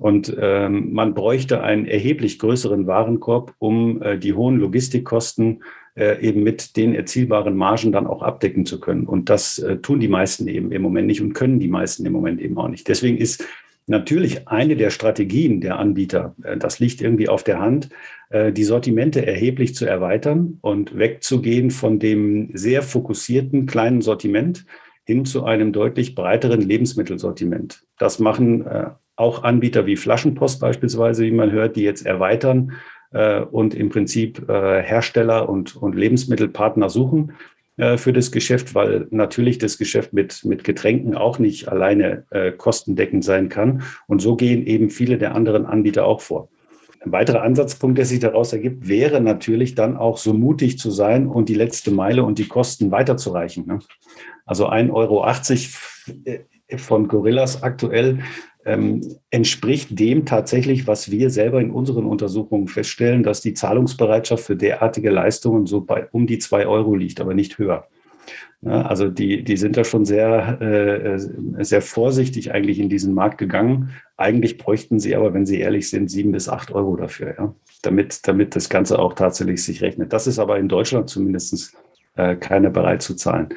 Und 0.00 0.34
ähm, 0.40 0.94
man 0.94 1.12
bräuchte 1.12 1.62
einen 1.62 1.84
erheblich 1.84 2.38
größeren 2.38 2.86
Warenkorb, 2.86 3.54
um 3.58 4.00
äh, 4.00 4.18
die 4.18 4.32
hohen 4.32 4.56
Logistikkosten 4.56 5.62
äh, 5.94 6.26
eben 6.26 6.42
mit 6.42 6.76
den 6.78 6.94
erzielbaren 6.94 7.54
Margen 7.54 7.92
dann 7.92 8.06
auch 8.06 8.22
abdecken 8.22 8.64
zu 8.64 8.80
können. 8.80 9.04
Und 9.04 9.28
das 9.28 9.58
äh, 9.58 9.76
tun 9.76 10.00
die 10.00 10.08
meisten 10.08 10.48
eben 10.48 10.72
im 10.72 10.80
Moment 10.80 11.06
nicht 11.06 11.20
und 11.20 11.34
können 11.34 11.60
die 11.60 11.68
meisten 11.68 12.06
im 12.06 12.12
Moment 12.12 12.40
eben 12.40 12.56
auch 12.56 12.68
nicht. 12.68 12.88
Deswegen 12.88 13.18
ist 13.18 13.44
natürlich 13.86 14.48
eine 14.48 14.76
der 14.76 14.88
Strategien 14.88 15.60
der 15.60 15.78
Anbieter, 15.78 16.34
äh, 16.42 16.56
das 16.56 16.78
liegt 16.78 17.02
irgendwie 17.02 17.28
auf 17.28 17.44
der 17.44 17.60
Hand, 17.60 17.90
äh, 18.30 18.52
die 18.52 18.64
Sortimente 18.64 19.26
erheblich 19.26 19.74
zu 19.74 19.84
erweitern 19.84 20.58
und 20.62 20.96
wegzugehen 20.96 21.70
von 21.70 21.98
dem 21.98 22.48
sehr 22.54 22.82
fokussierten 22.82 23.66
kleinen 23.66 24.00
Sortiment 24.00 24.64
hin 25.04 25.26
zu 25.26 25.44
einem 25.44 25.72
deutlich 25.72 26.14
breiteren 26.14 26.62
Lebensmittelsortiment. 26.62 27.82
Das 27.98 28.18
machen 28.18 28.66
äh, 28.66 28.90
auch 29.20 29.44
Anbieter 29.44 29.86
wie 29.86 29.96
Flaschenpost 29.96 30.60
beispielsweise, 30.60 31.24
wie 31.24 31.30
man 31.30 31.52
hört, 31.52 31.76
die 31.76 31.82
jetzt 31.82 32.06
erweitern 32.06 32.72
äh, 33.12 33.40
und 33.40 33.74
im 33.74 33.90
Prinzip 33.90 34.48
äh, 34.48 34.82
Hersteller 34.82 35.48
und, 35.48 35.76
und 35.76 35.94
Lebensmittelpartner 35.94 36.88
suchen 36.88 37.32
äh, 37.76 37.96
für 37.96 38.12
das 38.12 38.32
Geschäft, 38.32 38.74
weil 38.74 39.06
natürlich 39.10 39.58
das 39.58 39.78
Geschäft 39.78 40.12
mit, 40.12 40.44
mit 40.44 40.64
Getränken 40.64 41.14
auch 41.14 41.38
nicht 41.38 41.68
alleine 41.68 42.24
äh, 42.30 42.52
kostendeckend 42.52 43.24
sein 43.24 43.48
kann. 43.48 43.82
Und 44.06 44.20
so 44.20 44.36
gehen 44.36 44.66
eben 44.66 44.90
viele 44.90 45.18
der 45.18 45.34
anderen 45.34 45.66
Anbieter 45.66 46.04
auch 46.06 46.20
vor. 46.20 46.48
Ein 47.02 47.12
weiterer 47.12 47.42
Ansatzpunkt, 47.42 47.96
der 47.96 48.04
sich 48.04 48.20
daraus 48.20 48.52
ergibt, 48.52 48.86
wäre 48.86 49.22
natürlich 49.22 49.74
dann 49.74 49.96
auch 49.96 50.18
so 50.18 50.34
mutig 50.34 50.78
zu 50.78 50.90
sein 50.90 51.26
und 51.26 51.48
die 51.48 51.54
letzte 51.54 51.90
Meile 51.90 52.24
und 52.24 52.38
die 52.38 52.48
Kosten 52.48 52.90
weiterzureichen. 52.90 53.66
Ne? 53.66 53.78
Also 54.44 54.68
1,80 54.68 54.92
Euro 54.92 55.26
äh, 56.24 56.40
von 56.76 57.08
Gorillas 57.08 57.62
aktuell 57.62 58.20
ähm, 58.64 59.00
entspricht 59.30 59.98
dem 59.98 60.26
tatsächlich, 60.26 60.86
was 60.86 61.10
wir 61.10 61.30
selber 61.30 61.60
in 61.60 61.70
unseren 61.70 62.04
Untersuchungen 62.04 62.68
feststellen, 62.68 63.22
dass 63.22 63.40
die 63.40 63.54
Zahlungsbereitschaft 63.54 64.44
für 64.44 64.56
derartige 64.56 65.10
Leistungen 65.10 65.66
so 65.66 65.80
bei 65.80 66.08
um 66.12 66.26
die 66.26 66.38
zwei 66.38 66.66
Euro 66.66 66.94
liegt, 66.94 67.20
aber 67.20 67.34
nicht 67.34 67.58
höher. 67.58 67.86
Ja, 68.62 68.82
also 68.82 69.08
die, 69.08 69.42
die 69.42 69.56
sind 69.56 69.78
da 69.78 69.84
schon 69.84 70.04
sehr, 70.04 70.60
äh, 70.60 71.64
sehr 71.64 71.80
vorsichtig 71.80 72.52
eigentlich 72.52 72.78
in 72.78 72.90
diesen 72.90 73.14
Markt 73.14 73.38
gegangen. 73.38 73.90
Eigentlich 74.18 74.58
bräuchten 74.58 74.98
sie 74.98 75.16
aber, 75.16 75.32
wenn 75.32 75.46
sie 75.46 75.58
ehrlich 75.58 75.88
sind, 75.88 76.10
sieben 76.10 76.32
bis 76.32 76.48
acht 76.50 76.70
Euro 76.70 76.96
dafür, 76.96 77.34
ja? 77.38 77.54
damit, 77.82 78.28
damit 78.28 78.54
das 78.54 78.68
Ganze 78.68 78.98
auch 78.98 79.14
tatsächlich 79.14 79.64
sich 79.64 79.80
rechnet. 79.80 80.12
Das 80.12 80.26
ist 80.26 80.38
aber 80.38 80.58
in 80.58 80.68
Deutschland 80.68 81.08
zumindest 81.08 81.74
äh, 82.16 82.36
keiner 82.36 82.68
bereit 82.68 83.00
zu 83.00 83.14
zahlen. 83.14 83.48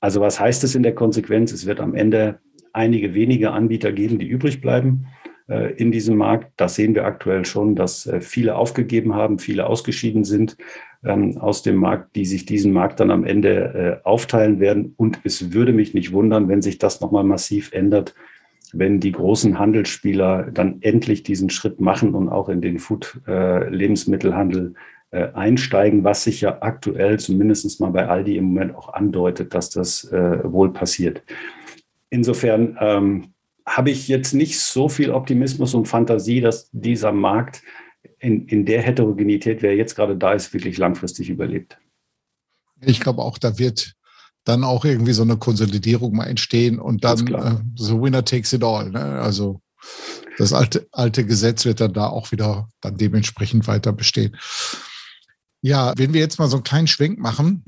Also 0.00 0.20
was 0.20 0.38
heißt 0.38 0.64
es 0.64 0.74
in 0.74 0.82
der 0.82 0.94
Konsequenz? 0.94 1.52
Es 1.52 1.66
wird 1.66 1.80
am 1.80 1.94
Ende 1.94 2.38
einige 2.72 3.14
wenige 3.14 3.50
Anbieter 3.50 3.92
geben, 3.92 4.18
die 4.18 4.26
übrig 4.26 4.60
bleiben 4.60 5.06
äh, 5.48 5.72
in 5.74 5.90
diesem 5.90 6.16
Markt. 6.16 6.52
Das 6.56 6.74
sehen 6.76 6.94
wir 6.94 7.04
aktuell 7.04 7.44
schon, 7.44 7.74
dass 7.74 8.06
äh, 8.06 8.20
viele 8.20 8.56
aufgegeben 8.56 9.14
haben, 9.14 9.38
viele 9.38 9.66
ausgeschieden 9.66 10.24
sind 10.24 10.56
ähm, 11.04 11.38
aus 11.38 11.62
dem 11.62 11.76
Markt, 11.76 12.14
die 12.16 12.24
sich 12.24 12.46
diesen 12.46 12.72
Markt 12.72 13.00
dann 13.00 13.10
am 13.10 13.24
Ende 13.24 14.00
äh, 14.04 14.06
aufteilen 14.06 14.60
werden. 14.60 14.94
Und 14.96 15.20
es 15.24 15.52
würde 15.52 15.72
mich 15.72 15.94
nicht 15.94 16.12
wundern, 16.12 16.48
wenn 16.48 16.62
sich 16.62 16.78
das 16.78 17.00
nochmal 17.00 17.24
massiv 17.24 17.72
ändert, 17.72 18.14
wenn 18.72 19.00
die 19.00 19.12
großen 19.12 19.58
Handelsspieler 19.58 20.50
dann 20.52 20.82
endlich 20.82 21.22
diesen 21.22 21.50
Schritt 21.50 21.80
machen 21.80 22.14
und 22.14 22.28
auch 22.28 22.48
in 22.48 22.60
den 22.60 22.78
Food-Lebensmittelhandel 22.78 24.74
äh, 24.74 24.78
einsteigen, 25.16 26.04
was 26.04 26.24
sich 26.24 26.40
ja 26.40 26.58
aktuell 26.60 27.18
zumindest 27.18 27.80
mal 27.80 27.90
bei 27.90 28.06
Aldi 28.06 28.36
im 28.36 28.44
Moment 28.44 28.74
auch 28.74 28.92
andeutet, 28.92 29.54
dass 29.54 29.70
das 29.70 30.04
äh, 30.04 30.40
wohl 30.44 30.72
passiert. 30.72 31.22
Insofern 32.10 32.76
ähm, 32.80 33.32
habe 33.66 33.90
ich 33.90 34.08
jetzt 34.08 34.34
nicht 34.34 34.60
so 34.60 34.88
viel 34.88 35.10
Optimismus 35.10 35.74
und 35.74 35.86
Fantasie, 35.86 36.40
dass 36.40 36.68
dieser 36.72 37.12
Markt 37.12 37.62
in, 38.18 38.46
in 38.46 38.64
der 38.64 38.82
Heterogenität, 38.82 39.62
wer 39.62 39.76
jetzt 39.76 39.94
gerade 39.94 40.16
da 40.16 40.32
ist, 40.32 40.52
wirklich 40.52 40.78
langfristig 40.78 41.30
überlebt. 41.30 41.78
Ich 42.80 43.00
glaube 43.00 43.22
auch, 43.22 43.38
da 43.38 43.58
wird 43.58 43.94
dann 44.44 44.64
auch 44.64 44.84
irgendwie 44.84 45.12
so 45.12 45.22
eine 45.22 45.36
Konsolidierung 45.36 46.16
mal 46.16 46.26
entstehen 46.26 46.78
und 46.78 47.04
dann 47.04 47.26
äh, 47.26 47.56
so 47.74 48.02
Winner 48.02 48.24
takes 48.24 48.52
it 48.52 48.64
all. 48.64 48.90
Ne? 48.90 49.00
Also 49.00 49.60
das 50.38 50.52
alte, 50.52 50.86
alte 50.92 51.26
Gesetz 51.26 51.64
wird 51.64 51.80
dann 51.80 51.92
da 51.92 52.08
auch 52.08 52.32
wieder 52.32 52.68
dann 52.80 52.96
dementsprechend 52.96 53.66
weiter 53.66 53.92
bestehen. 53.92 54.36
Ja, 55.60 55.92
wenn 55.96 56.12
wir 56.12 56.20
jetzt 56.20 56.38
mal 56.38 56.48
so 56.48 56.56
einen 56.56 56.64
kleinen 56.64 56.86
Schwenk 56.86 57.18
machen, 57.18 57.64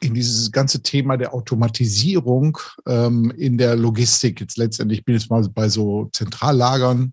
in 0.00 0.14
dieses 0.14 0.52
ganze 0.52 0.82
Thema 0.82 1.16
der 1.16 1.34
Automatisierung 1.34 2.58
ähm, 2.86 3.32
in 3.36 3.58
der 3.58 3.74
Logistik. 3.74 4.40
Jetzt 4.40 4.56
letztendlich 4.56 5.04
bin 5.04 5.16
ich 5.16 5.28
mal 5.28 5.42
bei 5.48 5.68
so 5.68 6.08
Zentrallagern 6.12 7.12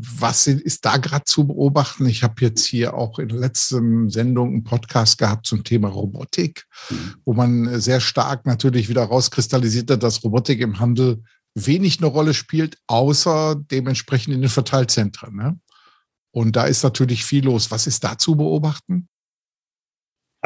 was 0.00 0.46
ist 0.46 0.84
da 0.84 0.96
gerade 0.96 1.24
zu 1.24 1.46
beobachten? 1.46 2.06
Ich 2.06 2.22
habe 2.22 2.34
jetzt 2.40 2.64
hier 2.64 2.94
auch 2.94 3.18
in 3.18 3.28
der 3.28 3.38
letzten 3.38 4.10
Sendung 4.10 4.48
einen 4.48 4.64
Podcast 4.64 5.18
gehabt 5.18 5.46
zum 5.46 5.64
Thema 5.64 5.88
Robotik, 5.88 6.66
mhm. 6.90 7.14
wo 7.24 7.32
man 7.32 7.80
sehr 7.80 8.00
stark 8.00 8.46
natürlich 8.46 8.88
wieder 8.88 9.04
rauskristallisiert 9.04 9.90
hat, 9.90 10.02
dass 10.02 10.22
Robotik 10.22 10.60
im 10.60 10.78
Handel 10.78 11.22
wenig 11.54 11.98
eine 11.98 12.06
Rolle 12.06 12.34
spielt, 12.34 12.78
außer 12.86 13.56
dementsprechend 13.70 14.34
in 14.34 14.40
den 14.42 14.50
Verteilzentren. 14.50 15.34
Ne? 15.34 15.58
Und 16.30 16.54
da 16.54 16.64
ist 16.64 16.84
natürlich 16.84 17.24
viel 17.24 17.44
los. 17.44 17.70
Was 17.70 17.86
ist 17.86 18.04
da 18.04 18.18
zu 18.18 18.36
beobachten? 18.36 19.08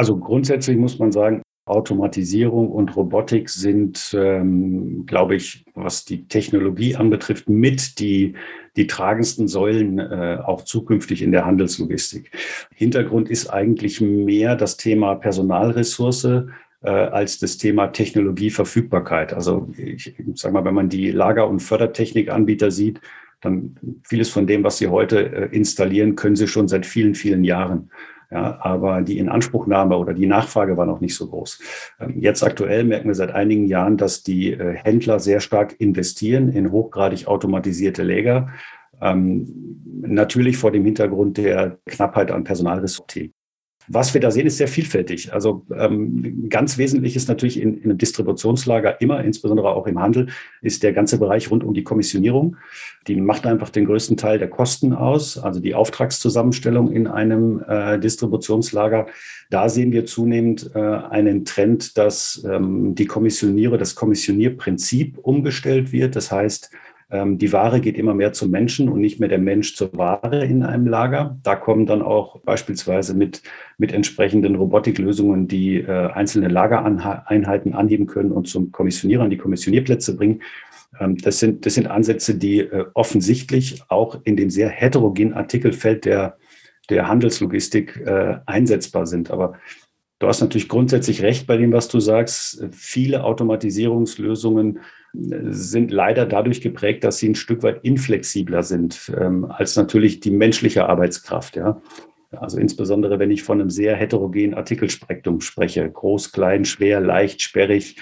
Also 0.02 0.16
grundsätzlich 0.16 0.76
muss 0.76 0.98
man 0.98 1.12
sagen, 1.12 1.42
Automatisierung 1.64 2.72
und 2.72 2.96
Robotik 2.96 3.48
sind, 3.48 4.12
ähm, 4.18 5.06
glaube 5.06 5.36
ich, 5.36 5.64
was 5.76 6.04
die 6.04 6.26
Technologie 6.26 6.96
anbetrifft, 6.96 7.48
mit 7.48 8.00
die, 8.00 8.34
die 8.74 8.88
tragendsten 8.88 9.46
Säulen 9.46 10.00
äh, 10.00 10.38
auch 10.44 10.62
zukünftig 10.62 11.22
in 11.22 11.30
der 11.30 11.46
Handelslogistik. 11.46 12.32
Hintergrund 12.74 13.30
ist 13.30 13.46
eigentlich 13.48 14.00
mehr 14.00 14.56
das 14.56 14.76
Thema 14.76 15.14
Personalressource 15.14 16.24
äh, 16.82 16.90
als 16.90 17.38
das 17.38 17.56
Thema 17.58 17.86
Technologieverfügbarkeit. 17.86 19.32
Also 19.32 19.70
ich, 19.76 20.18
ich 20.18 20.24
sage 20.34 20.52
mal, 20.52 20.64
wenn 20.64 20.74
man 20.74 20.88
die 20.88 21.12
Lager- 21.12 21.48
und 21.48 21.60
Fördertechnikanbieter 21.60 22.72
sieht, 22.72 23.00
dann 23.40 23.76
vieles 24.02 24.30
von 24.30 24.48
dem, 24.48 24.64
was 24.64 24.78
sie 24.78 24.88
heute 24.88 25.32
äh, 25.32 25.56
installieren, 25.56 26.16
können 26.16 26.34
sie 26.34 26.48
schon 26.48 26.66
seit 26.66 26.86
vielen, 26.86 27.14
vielen 27.14 27.44
Jahren. 27.44 27.88
Ja, 28.32 28.56
aber 28.60 29.02
die 29.02 29.18
Inanspruchnahme 29.18 29.94
oder 29.98 30.14
die 30.14 30.26
Nachfrage 30.26 30.78
war 30.78 30.86
noch 30.86 31.00
nicht 31.00 31.14
so 31.14 31.28
groß. 31.28 31.60
Ähm, 32.00 32.14
jetzt 32.18 32.42
aktuell 32.42 32.82
merken 32.82 33.08
wir 33.08 33.14
seit 33.14 33.30
einigen 33.32 33.66
Jahren, 33.66 33.98
dass 33.98 34.22
die 34.22 34.52
äh, 34.52 34.74
Händler 34.74 35.20
sehr 35.20 35.40
stark 35.40 35.78
investieren 35.78 36.48
in 36.48 36.72
hochgradig 36.72 37.26
automatisierte 37.26 38.02
Läger. 38.02 38.48
Ähm, 39.02 39.82
natürlich 40.00 40.56
vor 40.56 40.70
dem 40.70 40.82
Hintergrund 40.82 41.36
der 41.36 41.76
Knappheit 41.84 42.30
an 42.30 42.44
Personalressourcen. 42.44 43.34
Was 43.94 44.14
wir 44.14 44.22
da 44.22 44.30
sehen, 44.30 44.46
ist 44.46 44.56
sehr 44.56 44.68
vielfältig. 44.68 45.34
Also 45.34 45.66
ähm, 45.76 46.48
ganz 46.48 46.78
wesentlich 46.78 47.14
ist 47.14 47.28
natürlich 47.28 47.60
in, 47.60 47.76
in, 47.76 47.84
einem 47.84 47.98
Distributionslager 47.98 49.02
immer, 49.02 49.22
insbesondere 49.22 49.68
auch 49.68 49.86
im 49.86 50.00
Handel, 50.00 50.28
ist 50.62 50.82
der 50.82 50.94
ganze 50.94 51.18
Bereich 51.18 51.50
rund 51.50 51.62
um 51.62 51.74
die 51.74 51.84
Kommissionierung. 51.84 52.56
Die 53.06 53.20
macht 53.20 53.44
einfach 53.44 53.68
den 53.68 53.84
größten 53.84 54.16
Teil 54.16 54.38
der 54.38 54.48
Kosten 54.48 54.94
aus, 54.94 55.36
also 55.36 55.60
die 55.60 55.74
Auftragszusammenstellung 55.74 56.90
in 56.90 57.06
einem 57.06 57.62
äh, 57.68 57.98
Distributionslager. 57.98 59.08
Da 59.50 59.68
sehen 59.68 59.92
wir 59.92 60.06
zunehmend 60.06 60.70
äh, 60.74 60.78
einen 60.78 61.44
Trend, 61.44 61.98
dass 61.98 62.42
ähm, 62.50 62.94
die 62.94 63.06
Kommissioniere, 63.06 63.76
das 63.76 63.94
Kommissionierprinzip 63.94 65.18
umgestellt 65.18 65.92
wird. 65.92 66.16
Das 66.16 66.32
heißt, 66.32 66.70
die 67.12 67.52
Ware 67.52 67.80
geht 67.82 67.98
immer 67.98 68.14
mehr 68.14 68.32
zum 68.32 68.50
Menschen 68.50 68.88
und 68.88 69.00
nicht 69.00 69.20
mehr 69.20 69.28
der 69.28 69.38
Mensch 69.38 69.76
zur 69.76 69.92
Ware 69.92 70.46
in 70.46 70.62
einem 70.62 70.86
Lager. 70.86 71.38
Da 71.42 71.56
kommen 71.56 71.84
dann 71.84 72.00
auch 72.00 72.40
beispielsweise 72.40 73.14
mit, 73.14 73.42
mit 73.76 73.92
entsprechenden 73.92 74.54
Robotiklösungen, 74.54 75.46
die 75.46 75.76
äh, 75.76 76.10
einzelne 76.10 76.48
Lagereinheiten 76.48 77.74
anheben 77.74 78.06
können 78.06 78.32
und 78.32 78.48
zum 78.48 78.72
Kommissionierer 78.72 79.24
an 79.24 79.30
die 79.30 79.36
Kommissionierplätze 79.36 80.16
bringen. 80.16 80.40
Ähm, 80.98 81.18
das, 81.18 81.38
sind, 81.38 81.66
das 81.66 81.74
sind 81.74 81.86
Ansätze, 81.86 82.34
die 82.34 82.60
äh, 82.60 82.86
offensichtlich 82.94 83.82
auch 83.88 84.18
in 84.24 84.36
dem 84.36 84.48
sehr 84.48 84.70
heterogenen 84.70 85.34
Artikelfeld 85.34 86.06
der, 86.06 86.38
der 86.88 87.08
Handelslogistik 87.08 88.00
äh, 88.06 88.38
einsetzbar 88.46 89.06
sind. 89.06 89.30
Aber 89.30 89.58
du 90.18 90.28
hast 90.28 90.40
natürlich 90.40 90.68
grundsätzlich 90.68 91.20
recht 91.20 91.46
bei 91.46 91.58
dem, 91.58 91.72
was 91.72 91.88
du 91.88 92.00
sagst. 92.00 92.64
Viele 92.72 93.24
Automatisierungslösungen 93.24 94.78
sind 95.12 95.90
leider 95.90 96.26
dadurch 96.26 96.60
geprägt, 96.60 97.04
dass 97.04 97.18
sie 97.18 97.28
ein 97.28 97.34
Stück 97.34 97.62
weit 97.62 97.84
inflexibler 97.84 98.62
sind 98.62 99.12
ähm, 99.18 99.44
als 99.44 99.76
natürlich 99.76 100.20
die 100.20 100.30
menschliche 100.30 100.88
Arbeitskraft. 100.88 101.56
Ja. 101.56 101.82
Also 102.30 102.58
insbesondere, 102.58 103.18
wenn 103.18 103.30
ich 103.30 103.42
von 103.42 103.60
einem 103.60 103.70
sehr 103.70 103.94
heterogenen 103.94 104.54
Artikelspektrum 104.54 105.40
spreche, 105.40 105.88
groß, 105.88 106.32
klein, 106.32 106.64
schwer, 106.64 107.00
leicht, 107.00 107.42
sperrig, 107.42 107.96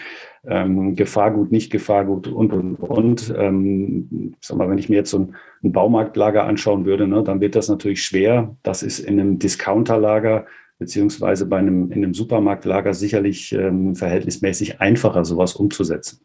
ähm, 0.46 0.94
Gefahrgut, 0.94 1.50
nicht 1.50 1.72
Gefahrgut 1.72 2.28
und, 2.28 2.52
und, 2.52 2.76
und. 2.76 3.34
Ähm, 3.36 4.34
sag 4.40 4.56
mal, 4.56 4.70
wenn 4.70 4.78
ich 4.78 4.88
mir 4.88 4.96
jetzt 4.96 5.10
so 5.10 5.18
ein, 5.18 5.34
ein 5.64 5.72
Baumarktlager 5.72 6.44
anschauen 6.44 6.84
würde, 6.84 7.08
ne, 7.08 7.24
dann 7.24 7.40
wird 7.40 7.56
das 7.56 7.68
natürlich 7.68 8.04
schwer. 8.04 8.56
Das 8.62 8.82
ist 8.82 9.00
in 9.00 9.18
einem 9.18 9.38
Discounterlager 9.38 10.46
beziehungsweise 10.78 11.44
bei 11.46 11.58
einem, 11.58 11.90
in 11.90 12.04
einem 12.04 12.14
Supermarktlager 12.14 12.94
sicherlich 12.94 13.52
ähm, 13.52 13.94
verhältnismäßig 13.96 14.80
einfacher, 14.80 15.24
sowas 15.24 15.54
umzusetzen. 15.54 16.20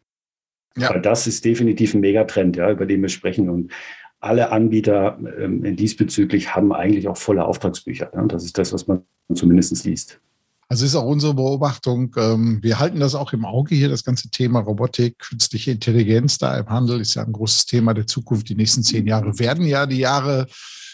Ja. 0.78 0.90
Aber 0.90 1.00
das 1.00 1.28
ist 1.28 1.46
definitiv 1.46 1.94
ein 1.94 2.02
Megatrend, 2.02 2.58
ja, 2.58 2.72
über 2.72 2.86
den 2.86 3.02
wir 3.02 3.10
sprechen. 3.10 3.50
Und 3.50 3.72
alle 4.20 4.52
Anbieter 4.52 5.18
ähm, 5.40 5.76
diesbezüglich 5.76 6.56
haben 6.56 6.74
eigentlich 6.74 7.08
auch 7.08 7.18
volle 7.18 7.46
Auftragsbücher. 7.46 8.12
Ja. 8.14 8.24
Das 8.26 8.44
ist 8.44 8.58
das, 8.58 8.74
was 8.74 8.88
man 8.88 9.04
zumindest 9.34 9.86
liest. 9.86 10.20
Also 10.68 10.86
ist 10.86 10.96
auch 10.96 11.06
unsere 11.06 11.36
Beobachtung, 11.36 12.16
ähm, 12.18 12.58
wir 12.64 12.80
halten 12.80 13.00
das 13.00 13.14
auch 13.14 13.34
im 13.34 13.46
Auge 13.46 13.76
hier, 13.76 13.88
das 13.88 14.04
ganze 14.04 14.32
Thema 14.32 14.62
Robotik, 14.62 15.20
künstliche 15.20 15.70
Intelligenz 15.72 16.40
da 16.40 16.58
im 16.58 16.68
Handel 16.68 17.00
ist 17.02 17.14
ja 17.14 17.24
ein 17.24 17.34
großes 17.34 17.68
Thema 17.68 17.94
der 17.94 18.08
Zukunft. 18.08 18.50
Die 18.50 18.56
nächsten 18.56 18.82
zehn 18.82 19.06
Jahre 19.06 19.38
werden 19.38 19.66
ja 19.68 19.86
die 19.86 20.00
Jahre 20.00 20.48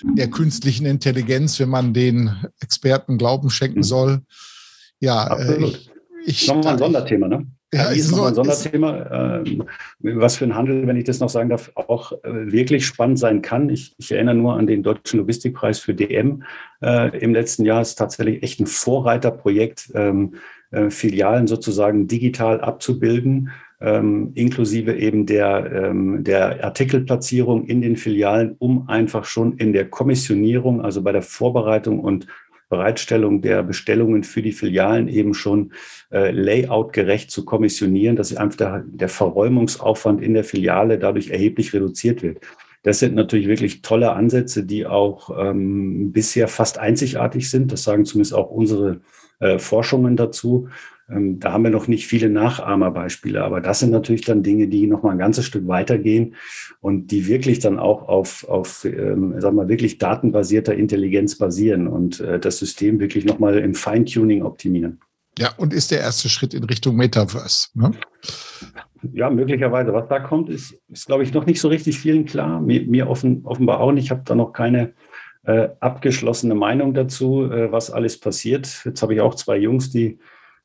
der 0.03 0.29
künstlichen 0.29 0.85
Intelligenz, 0.85 1.57
wenn 1.59 1.69
man 1.69 1.93
den 1.93 2.35
Experten 2.59 3.17
Glauben 3.17 3.49
schenken 3.49 3.79
mhm. 3.79 3.83
soll. 3.83 4.21
Ja, 4.99 5.37
äh, 5.37 5.63
ich, 5.63 5.89
ich, 6.25 6.47
Nochmal 6.47 6.73
ein 6.73 6.79
Sonderthema, 6.79 7.27
ne? 7.29 7.47
Ja, 7.73 7.89
ist, 7.89 7.99
ist 7.99 8.11
noch 8.11 8.25
ein 8.25 8.35
Sonderthema, 8.35 9.41
ähm, 9.45 9.63
was 9.99 10.35
für 10.35 10.45
ein 10.45 10.55
Handel, 10.55 10.85
wenn 10.87 10.97
ich 10.97 11.05
das 11.05 11.21
noch 11.21 11.29
sagen 11.29 11.49
darf, 11.49 11.71
auch 11.75 12.11
äh, 12.23 12.51
wirklich 12.51 12.85
spannend 12.85 13.17
sein 13.17 13.41
kann. 13.41 13.69
Ich, 13.69 13.95
ich 13.97 14.11
erinnere 14.11 14.35
nur 14.35 14.55
an 14.55 14.67
den 14.67 14.83
Deutschen 14.83 15.19
Logistikpreis 15.19 15.79
für 15.79 15.93
DM 15.93 16.43
äh, 16.81 17.17
im 17.17 17.33
letzten 17.33 17.63
Jahr. 17.63 17.81
Es 17.81 17.89
ist 17.89 17.95
tatsächlich 17.95 18.43
echt 18.43 18.59
ein 18.59 18.67
Vorreiterprojekt, 18.67 19.91
ähm, 19.95 20.35
äh, 20.71 20.89
Filialen 20.89 21.47
sozusagen 21.47 22.07
digital 22.07 22.59
abzubilden, 22.59 23.51
ähm, 23.79 24.31
inklusive 24.35 24.93
eben 24.95 25.25
der, 25.25 25.71
ähm, 25.71 26.25
der 26.25 26.63
Artikelplatzierung 26.63 27.65
in 27.65 27.81
den 27.81 27.95
Filialen, 27.95 28.55
um 28.59 28.89
einfach 28.89 29.23
schon 29.23 29.57
in 29.57 29.71
der 29.71 29.89
Kommissionierung, 29.89 30.81
also 30.81 31.01
bei 31.01 31.13
der 31.13 31.23
Vorbereitung 31.23 31.99
und 31.99 32.27
Bereitstellung 32.71 33.41
der 33.41 33.61
Bestellungen 33.61 34.23
für 34.23 34.41
die 34.41 34.53
Filialen 34.53 35.07
eben 35.07 35.35
schon 35.35 35.73
äh, 36.11 36.31
layoutgerecht 36.31 37.29
zu 37.29 37.45
kommissionieren, 37.45 38.15
dass 38.15 38.35
einfach 38.35 38.57
der, 38.57 38.83
der 38.87 39.09
Verräumungsaufwand 39.09 40.23
in 40.23 40.33
der 40.33 40.45
Filiale 40.45 40.97
dadurch 40.97 41.29
erheblich 41.29 41.73
reduziert 41.73 42.23
wird. 42.23 42.39
Das 42.83 42.99
sind 42.99 43.13
natürlich 43.13 43.47
wirklich 43.47 43.83
tolle 43.83 44.13
Ansätze, 44.13 44.63
die 44.63 44.87
auch 44.87 45.29
ähm, 45.37 46.11
bisher 46.13 46.47
fast 46.47 46.79
einzigartig 46.79 47.49
sind. 47.49 47.71
Das 47.71 47.83
sagen 47.83 48.05
zumindest 48.05 48.33
auch 48.33 48.49
unsere 48.49 49.01
äh, 49.39 49.59
Forschungen 49.59 50.15
dazu. 50.15 50.69
Ähm, 51.11 51.39
da 51.39 51.51
haben 51.51 51.63
wir 51.63 51.71
noch 51.71 51.87
nicht 51.87 52.07
viele 52.07 52.29
Nachahmerbeispiele, 52.29 53.43
aber 53.43 53.61
das 53.61 53.79
sind 53.79 53.91
natürlich 53.91 54.21
dann 54.21 54.43
Dinge, 54.43 54.67
die 54.67 54.87
noch 54.87 55.03
mal 55.03 55.11
ein 55.11 55.17
ganzes 55.17 55.45
Stück 55.45 55.67
weitergehen 55.67 56.35
und 56.79 57.11
die 57.11 57.27
wirklich 57.27 57.59
dann 57.59 57.79
auch 57.79 58.07
auf, 58.07 58.47
auf 58.47 58.85
ähm, 58.85 59.39
sagen 59.39 59.55
wir, 59.55 59.67
wirklich 59.67 59.97
datenbasierter 59.97 60.73
Intelligenz 60.73 61.37
basieren 61.37 61.87
und 61.87 62.19
äh, 62.19 62.39
das 62.39 62.59
System 62.59 62.99
wirklich 62.99 63.25
noch 63.25 63.39
mal 63.39 63.57
im 63.57 63.75
Feintuning 63.75 64.43
optimieren. 64.43 64.99
Ja, 65.37 65.49
und 65.57 65.73
ist 65.73 65.91
der 65.91 65.99
erste 65.99 66.29
Schritt 66.29 66.53
in 66.53 66.63
Richtung 66.63 66.95
Metaverse. 66.95 67.69
Ne? 67.73 67.91
Ja, 69.13 69.29
möglicherweise. 69.29 69.93
Was 69.93 70.07
da 70.09 70.19
kommt, 70.19 70.49
ist, 70.49 70.75
ist 70.89 71.07
glaube 71.07 71.23
ich, 71.23 71.33
noch 71.33 71.45
nicht 71.45 71.59
so 71.59 71.69
richtig 71.69 71.97
vielen 71.97 72.25
klar. 72.25 72.61
Mir, 72.61 72.85
mir 72.85 73.09
offen, 73.09 73.41
offenbar 73.45 73.79
auch 73.79 73.91
nicht. 73.91 74.05
Ich 74.05 74.11
habe 74.11 74.23
da 74.25 74.35
noch 74.35 74.53
keine 74.53 74.93
äh, 75.43 75.69
abgeschlossene 75.79 76.53
Meinung 76.53 76.93
dazu, 76.93 77.49
äh, 77.51 77.71
was 77.71 77.89
alles 77.89 78.19
passiert. 78.19 78.83
Jetzt 78.85 79.01
habe 79.01 79.13
ich 79.13 79.21
auch 79.21 79.35
zwei 79.35 79.57
Jungs, 79.57 79.89
die 79.89 80.19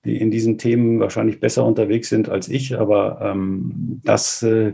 die 0.06 0.20
in 0.20 0.30
diesen 0.30 0.58
Themen 0.58 1.00
wahrscheinlich 1.00 1.40
besser 1.40 1.64
unterwegs 1.64 2.08
sind 2.08 2.28
als 2.28 2.48
ich, 2.48 2.78
aber 2.78 3.20
ähm, 3.22 4.00
dass 4.04 4.42
äh, 4.42 4.72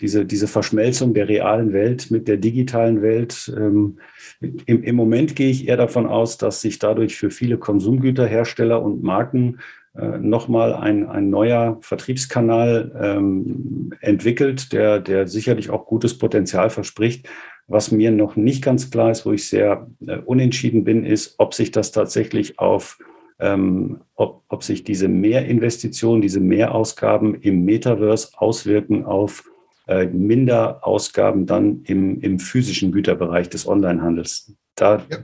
diese, 0.00 0.24
diese 0.24 0.46
Verschmelzung 0.46 1.12
der 1.12 1.28
realen 1.28 1.72
Welt 1.72 2.10
mit 2.10 2.28
der 2.28 2.36
digitalen 2.36 3.02
Welt, 3.02 3.52
ähm, 3.56 3.98
im, 4.40 4.82
im 4.82 4.96
Moment 4.96 5.34
gehe 5.34 5.50
ich 5.50 5.66
eher 5.66 5.76
davon 5.76 6.06
aus, 6.06 6.38
dass 6.38 6.60
sich 6.60 6.78
dadurch 6.78 7.16
für 7.16 7.30
viele 7.30 7.58
Konsumgüterhersteller 7.58 8.80
und 8.80 9.02
Marken 9.02 9.58
äh, 9.96 10.18
nochmal 10.18 10.74
ein, 10.74 11.08
ein 11.08 11.30
neuer 11.30 11.78
Vertriebskanal 11.80 12.92
ähm, 13.00 13.92
entwickelt, 14.00 14.72
der, 14.72 15.00
der 15.00 15.26
sicherlich 15.26 15.70
auch 15.70 15.86
gutes 15.86 16.16
Potenzial 16.16 16.70
verspricht. 16.70 17.28
Was 17.66 17.90
mir 17.90 18.12
noch 18.12 18.36
nicht 18.36 18.62
ganz 18.62 18.90
klar 18.90 19.10
ist, 19.10 19.26
wo 19.26 19.32
ich 19.32 19.48
sehr 19.48 19.88
äh, 20.06 20.18
unentschieden 20.18 20.84
bin, 20.84 21.04
ist, 21.04 21.34
ob 21.38 21.52
sich 21.52 21.72
das 21.72 21.90
tatsächlich 21.90 22.58
auf 22.60 22.98
ähm, 23.38 24.00
ob, 24.14 24.42
ob 24.48 24.62
sich 24.62 24.84
diese 24.84 25.08
Mehrinvestitionen, 25.08 26.22
diese 26.22 26.40
Mehrausgaben 26.40 27.34
im 27.36 27.64
Metaverse 27.64 28.30
auswirken 28.36 29.04
auf 29.04 29.44
äh, 29.86 30.06
Minderausgaben 30.06 31.46
dann 31.46 31.82
im, 31.84 32.20
im 32.20 32.38
physischen 32.38 32.92
Güterbereich 32.92 33.48
des 33.48 33.66
Onlinehandels. 33.66 34.52
Da, 34.74 35.02
ja. 35.10 35.18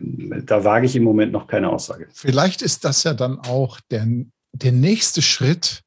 da 0.44 0.64
wage 0.64 0.86
ich 0.86 0.96
im 0.96 1.04
Moment 1.04 1.32
noch 1.32 1.46
keine 1.46 1.70
Aussage. 1.70 2.08
Vielleicht 2.12 2.62
ist 2.62 2.84
das 2.84 3.04
ja 3.04 3.14
dann 3.14 3.38
auch 3.38 3.78
der, 3.90 4.06
der 4.52 4.72
nächste 4.72 5.22
Schritt 5.22 5.83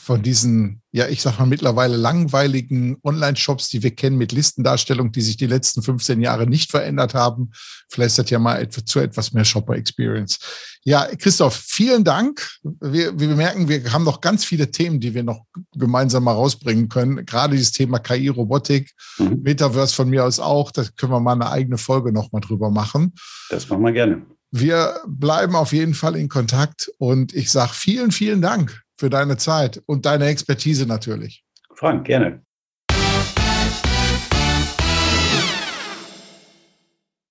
von 0.00 0.22
diesen, 0.22 0.80
ja, 0.92 1.08
ich 1.08 1.20
sag 1.20 1.38
mal 1.38 1.46
mittlerweile 1.46 1.96
langweiligen 1.96 2.96
Online-Shops, 3.04 3.68
die 3.68 3.82
wir 3.82 3.94
kennen 3.94 4.16
mit 4.16 4.32
Listendarstellung, 4.32 5.12
die 5.12 5.20
sich 5.20 5.36
die 5.36 5.46
letzten 5.46 5.82
15 5.82 6.20
Jahre 6.22 6.46
nicht 6.46 6.70
verändert 6.70 7.14
haben. 7.14 7.50
Vielleicht 7.90 8.18
das 8.18 8.30
ja 8.30 8.38
mal 8.38 8.66
zu 8.68 8.98
etwas 8.98 9.32
mehr 9.32 9.44
Shopper-Experience. 9.44 10.38
Ja, 10.84 11.06
Christoph, 11.16 11.54
vielen 11.54 12.02
Dank. 12.02 12.50
Wir, 12.62 13.18
wir 13.18 13.28
merken, 13.36 13.68
wir 13.68 13.92
haben 13.92 14.04
noch 14.04 14.22
ganz 14.22 14.44
viele 14.44 14.70
Themen, 14.70 15.00
die 15.00 15.12
wir 15.12 15.22
noch 15.22 15.44
gemeinsam 15.72 16.24
mal 16.24 16.32
rausbringen 16.32 16.88
können. 16.88 17.26
Gerade 17.26 17.56
dieses 17.56 17.72
Thema 17.72 17.98
KI, 17.98 18.28
Robotik, 18.28 18.92
mhm. 19.18 19.40
Metaverse 19.42 19.94
von 19.94 20.08
mir 20.08 20.24
aus 20.24 20.40
auch. 20.40 20.70
Da 20.70 20.84
können 20.96 21.12
wir 21.12 21.20
mal 21.20 21.32
eine 21.32 21.50
eigene 21.50 21.76
Folge 21.76 22.10
noch 22.10 22.32
mal 22.32 22.40
drüber 22.40 22.70
machen. 22.70 23.12
Das 23.50 23.68
machen 23.68 23.82
wir 23.82 23.92
gerne. 23.92 24.22
Wir 24.50 25.00
bleiben 25.06 25.54
auf 25.54 25.72
jeden 25.72 25.94
Fall 25.94 26.16
in 26.16 26.28
Kontakt 26.28 26.90
und 26.98 27.34
ich 27.34 27.52
sage 27.52 27.72
vielen, 27.74 28.10
vielen 28.10 28.40
Dank 28.40 28.82
für 29.00 29.08
deine 29.08 29.38
Zeit 29.38 29.82
und 29.86 30.04
deine 30.04 30.26
Expertise 30.26 30.86
natürlich. 30.86 31.42
Frank, 31.74 32.06
gerne. 32.06 32.44